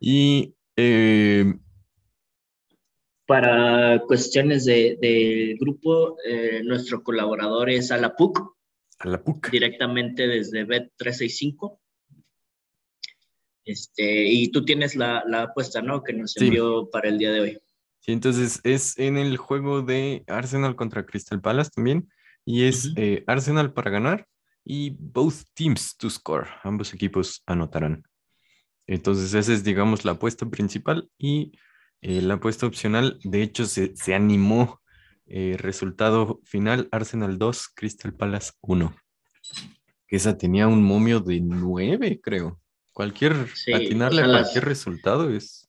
y 0.00 0.54
eh, 0.80 1.54
para 3.26 4.00
cuestiones 4.06 4.64
del 4.64 4.96
de 5.00 5.56
grupo, 5.60 6.16
eh, 6.24 6.62
nuestro 6.64 7.02
colaborador 7.02 7.68
es 7.68 7.90
Alapuc. 7.90 8.56
Alapuc. 9.00 9.50
Directamente 9.50 10.28
desde 10.28 10.66
Bet365. 10.66 11.80
Este, 13.64 14.28
y 14.28 14.52
tú 14.52 14.64
tienes 14.64 14.94
la, 14.94 15.24
apuesta, 15.42 15.82
¿no? 15.82 16.02
Que 16.04 16.12
nos 16.12 16.36
envió 16.36 16.88
para 16.90 17.08
el 17.08 17.18
día 17.18 17.32
de 17.32 17.40
hoy. 17.40 17.58
Sí, 17.98 18.12
entonces 18.12 18.60
es 18.62 18.96
en 18.98 19.18
el 19.18 19.36
juego 19.36 19.82
de 19.82 20.22
Arsenal 20.28 20.76
contra 20.76 21.04
Crystal 21.04 21.40
Palace 21.40 21.72
también. 21.74 22.08
Y 22.46 22.64
es 22.64 22.92
eh, 22.96 23.24
Arsenal 23.26 23.74
para 23.74 23.90
ganar 23.90 24.26
y 24.64 24.96
both 24.98 25.42
teams 25.54 25.96
to 25.98 26.08
score. 26.08 26.46
Ambos 26.62 26.94
equipos 26.94 27.42
anotarán. 27.46 28.07
Entonces 28.88 29.32
esa 29.34 29.52
es, 29.52 29.62
digamos, 29.62 30.04
la 30.04 30.12
apuesta 30.12 30.46
principal 30.46 31.08
y 31.16 31.52
eh, 32.00 32.20
la 32.20 32.34
apuesta 32.34 32.66
opcional. 32.66 33.20
De 33.22 33.42
hecho, 33.42 33.66
se, 33.66 34.14
animó. 34.14 34.80
Eh, 35.30 35.56
resultado 35.58 36.40
final, 36.44 36.88
Arsenal 36.90 37.38
2, 37.38 37.68
Crystal 37.74 38.14
Palace 38.14 38.52
1. 38.62 38.96
Que 40.06 40.16
esa 40.16 40.38
tenía 40.38 40.66
un 40.66 40.82
momio 40.82 41.20
de 41.20 41.40
9, 41.40 42.20
creo. 42.22 42.58
Cualquier, 42.94 43.34
atinarle 43.74 44.22
a 44.22 44.24
cualquier 44.24 44.64
resultado 44.64 45.30
es 45.30 45.68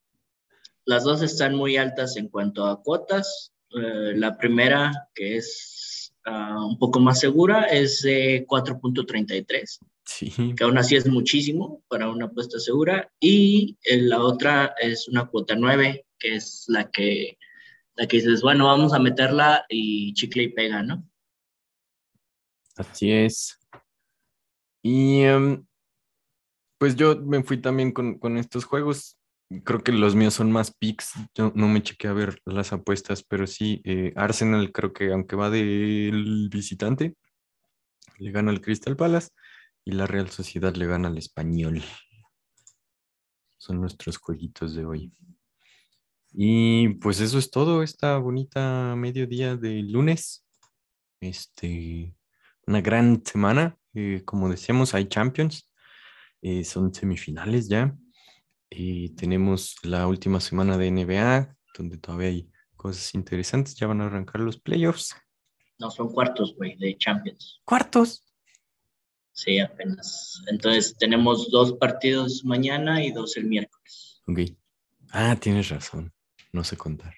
las 0.89 1.03
dos 1.03 1.21
están 1.21 1.53
muy 1.53 1.77
altas 1.77 2.17
en 2.17 2.29
cuanto 2.29 2.65
a 2.65 2.81
cuotas. 2.81 3.53
Eh, 3.69 4.13
la 4.15 4.39
primera, 4.39 4.91
que 5.13 5.37
es 5.37 5.78
ah, 6.25 6.65
un 6.65 6.77
poco 6.77 6.99
más 6.99 7.19
segura, 7.19 7.63
es 7.65 8.01
de 8.01 8.45
4.33. 8.47 9.79
Sí. 10.05 10.55
Que 10.55 10.63
aún 10.63 10.77
así 10.77 10.95
es 10.95 11.07
muchísimo 11.07 11.83
para 11.87 12.09
una 12.09 12.25
apuesta 12.25 12.59
segura. 12.59 13.11
Y 13.19 13.77
eh, 13.83 13.97
la 14.01 14.19
otra 14.21 14.73
es 14.81 15.07
una 15.07 15.27
cuota 15.27 15.55
9, 15.55 16.05
que 16.17 16.35
es 16.35 16.65
la 16.67 16.89
que, 16.89 17.37
la 17.95 18.07
que 18.07 18.17
dices, 18.17 18.41
bueno, 18.41 18.65
vamos 18.65 18.93
a 18.93 18.99
meterla 18.99 19.65
y 19.69 20.13
chicle 20.13 20.43
y 20.43 20.49
pega, 20.49 20.81
¿no? 20.81 21.07
Así 22.75 23.11
es. 23.11 23.59
Y 24.81 25.21
em, 25.21 25.65
pues 26.79 26.95
yo 26.95 27.17
me 27.17 27.43
fui 27.43 27.57
también 27.57 27.91
con, 27.91 28.17
con 28.17 28.37
estos 28.37 28.65
juegos 28.65 29.18
creo 29.63 29.81
que 29.83 29.91
los 29.91 30.15
míos 30.15 30.33
son 30.33 30.51
más 30.51 30.71
picks. 30.71 31.13
Yo 31.35 31.51
no 31.55 31.67
me 31.67 31.81
chequé 31.81 32.07
a 32.07 32.13
ver 32.13 32.41
las 32.45 32.73
apuestas, 32.73 33.23
pero 33.23 33.47
sí, 33.47 33.81
eh, 33.83 34.13
Arsenal 34.15 34.71
creo 34.71 34.93
que 34.93 35.11
aunque 35.11 35.35
va 35.35 35.49
del 35.49 36.49
visitante, 36.51 37.15
le 38.17 38.31
gana 38.31 38.51
al 38.51 38.61
Crystal 38.61 38.95
Palace 38.95 39.29
y 39.85 39.91
la 39.91 40.07
Real 40.07 40.29
Sociedad 40.29 40.75
le 40.75 40.85
gana 40.85 41.07
al 41.07 41.17
Español. 41.17 41.81
Son 43.57 43.79
nuestros 43.81 44.17
jueguitos 44.17 44.75
de 44.75 44.85
hoy. 44.85 45.11
Y 46.31 46.89
pues 46.95 47.19
eso 47.21 47.39
es 47.39 47.49
todo, 47.49 47.81
esta 47.81 48.17
bonita 48.17 48.95
mediodía 48.95 49.55
de 49.55 49.81
lunes. 49.81 50.45
Este, 51.19 52.15
una 52.67 52.81
gran 52.81 53.23
semana. 53.25 53.77
Eh, 53.93 54.21
como 54.25 54.49
decíamos, 54.49 54.93
hay 54.93 55.07
Champions. 55.07 55.71
Eh, 56.41 56.63
son 56.63 56.93
semifinales 56.93 57.67
ya. 57.67 57.97
Y 58.69 59.09
tenemos 59.09 59.75
la 59.83 60.07
última 60.07 60.39
semana 60.39 60.77
de 60.77 60.91
NBA, 60.91 61.55
donde 61.77 61.97
todavía 61.97 62.29
hay 62.29 62.51
cosas 62.75 63.13
interesantes. 63.15 63.75
Ya 63.75 63.87
van 63.87 64.01
a 64.01 64.05
arrancar 64.05 64.41
los 64.41 64.59
playoffs. 64.59 65.15
No, 65.79 65.89
son 65.89 66.11
cuartos, 66.11 66.55
güey, 66.55 66.75
de 66.77 66.97
Champions. 66.97 67.61
¿Cuartos? 67.63 68.25
Sí, 69.31 69.59
apenas. 69.59 70.41
Entonces 70.47 70.97
tenemos 70.97 71.49
dos 71.49 71.73
partidos 71.73 72.43
mañana 72.43 73.03
y 73.03 73.11
dos 73.11 73.37
el 73.37 73.45
miércoles. 73.45 74.21
Ok. 74.27 74.39
Ah, 75.11 75.35
tienes 75.39 75.69
razón. 75.69 76.13
No 76.51 76.63
sé 76.63 76.75
contar. 76.75 77.15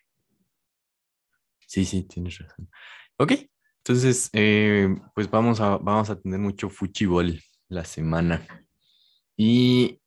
Sí, 1.65 1.85
sí, 1.85 2.03
tienes 2.03 2.37
razón. 2.37 2.69
Ok. 3.17 3.33
Entonces, 3.83 4.29
eh, 4.33 4.95
pues 5.15 5.29
vamos 5.31 5.59
a, 5.59 5.77
vamos 5.77 6.09
a 6.11 6.19
tener 6.19 6.39
mucho 6.39 6.69
fuchibol 6.69 7.41
la 7.67 7.83
semana. 7.83 8.45
Y 9.35 9.99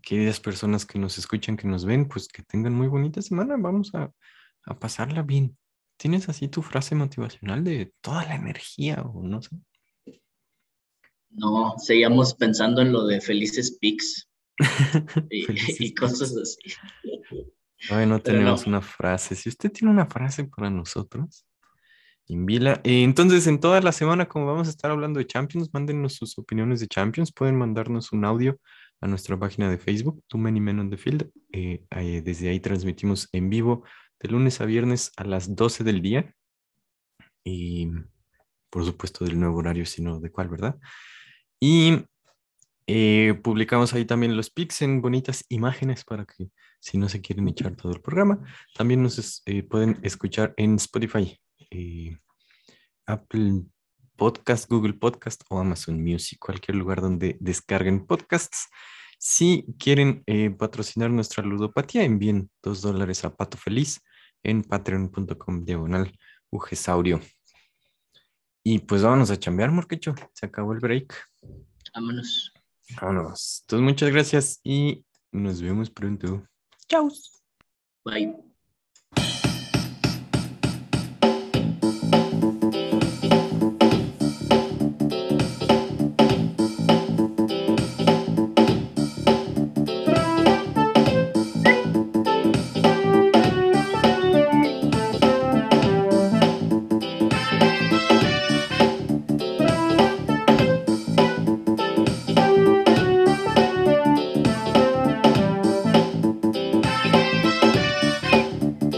queridas 0.00 0.40
personas 0.40 0.86
que 0.86 0.98
nos 0.98 1.18
escuchan, 1.18 1.56
que 1.56 1.68
nos 1.68 1.84
ven, 1.84 2.08
pues 2.08 2.28
que 2.28 2.42
tengan 2.42 2.74
muy 2.74 2.88
bonita 2.88 3.22
semana. 3.22 3.56
Vamos 3.58 3.94
a, 3.94 4.12
pasarla 4.80 5.22
bien. 5.22 5.56
¿Tienes 5.96 6.28
así 6.28 6.48
tu 6.48 6.60
frase 6.62 6.94
motivacional 6.94 7.64
de 7.64 7.92
toda 8.02 8.24
la 8.24 8.34
energía 8.34 9.02
o 9.02 9.22
no 9.22 9.40
sé? 9.40 9.56
No, 11.30 11.74
seguíamos 11.78 12.34
pensando 12.34 12.82
en 12.82 12.92
lo 12.92 13.06
de 13.06 13.20
felices 13.20 13.78
pics 13.80 14.28
y, 15.30 15.94
cosas 15.94 16.36
así. 16.36 16.58
No 18.06 18.20
tenemos 18.20 18.66
una 18.66 18.82
frase. 18.82 19.34
Si 19.34 19.48
usted 19.48 19.72
tiene 19.72 19.92
una 19.92 20.06
frase 20.06 20.44
para 20.44 20.68
nosotros, 20.68 21.46
en 22.28 22.46
Vila. 22.46 22.80
Eh, 22.84 23.02
entonces, 23.02 23.46
en 23.46 23.58
toda 23.60 23.80
la 23.80 23.92
semana, 23.92 24.28
como 24.28 24.46
vamos 24.46 24.68
a 24.68 24.70
estar 24.70 24.90
hablando 24.90 25.18
de 25.18 25.26
Champions, 25.26 25.70
mándenos 25.72 26.14
sus 26.14 26.38
opiniones 26.38 26.80
de 26.80 26.88
Champions. 26.88 27.32
Pueden 27.32 27.56
mandarnos 27.56 28.12
un 28.12 28.24
audio 28.24 28.60
a 29.00 29.06
nuestra 29.06 29.38
página 29.38 29.70
de 29.70 29.78
Facebook, 29.78 30.22
Too 30.26 30.38
Many 30.38 30.60
Men 30.60 30.80
on 30.80 30.90
the 30.90 30.96
Field. 30.96 31.30
Eh, 31.52 31.86
desde 32.24 32.48
ahí 32.48 32.60
transmitimos 32.60 33.28
en 33.32 33.50
vivo 33.50 33.84
de 34.20 34.28
lunes 34.28 34.60
a 34.60 34.64
viernes 34.64 35.12
a 35.16 35.24
las 35.24 35.54
12 35.54 35.84
del 35.84 36.02
día. 36.02 36.34
Y 37.44 37.90
por 38.70 38.84
supuesto 38.84 39.24
del 39.24 39.38
nuevo 39.38 39.58
horario, 39.58 39.86
sino 39.86 40.20
de 40.20 40.30
cuál, 40.30 40.48
¿verdad? 40.48 40.78
Y 41.60 42.04
eh, 42.86 43.38
publicamos 43.42 43.94
ahí 43.94 44.04
también 44.04 44.36
los 44.36 44.50
pics 44.50 44.82
en 44.82 45.00
bonitas 45.00 45.44
imágenes 45.48 46.04
para 46.04 46.24
que 46.24 46.50
si 46.80 46.98
no 46.98 47.08
se 47.08 47.20
quieren 47.20 47.48
echar 47.48 47.76
todo 47.76 47.92
el 47.92 48.00
programa, 48.00 48.38
también 48.74 49.02
nos 49.02 49.42
pueden 49.68 49.98
escuchar 50.02 50.54
en 50.56 50.76
Spotify 50.76 51.38
eh, 51.70 52.16
Apple 53.06 53.64
Podcast, 54.18 54.68
Google 54.68 54.94
Podcast 54.94 55.42
o 55.48 55.58
Amazon 55.58 56.02
Music, 56.02 56.38
cualquier 56.38 56.76
lugar 56.76 57.00
donde 57.00 57.36
descarguen 57.40 58.04
podcasts. 58.04 58.68
Si 59.16 59.64
quieren 59.78 60.24
eh, 60.26 60.50
patrocinar 60.50 61.10
nuestra 61.10 61.44
ludopatía, 61.44 62.02
envíen 62.02 62.50
dos 62.62 62.82
dólares 62.82 63.24
a 63.24 63.34
Pato 63.34 63.56
Feliz 63.56 64.02
en 64.42 64.62
patreon.com 64.62 65.64
diagonal 65.64 66.12
ugesaurio. 66.50 67.20
Y 68.64 68.80
pues 68.80 69.02
vámonos 69.02 69.30
a 69.30 69.38
chambear, 69.38 69.70
Morquecho. 69.70 70.14
Se 70.34 70.46
acabó 70.46 70.72
el 70.72 70.80
break. 70.80 71.14
Vámonos. 71.94 72.52
Vámonos. 73.00 73.62
Entonces, 73.62 73.84
muchas 73.84 74.10
gracias 74.10 74.60
y 74.64 75.04
nos 75.30 75.62
vemos 75.62 75.90
pronto. 75.90 76.44
Chao. 76.88 77.08
Bye. 78.04 78.36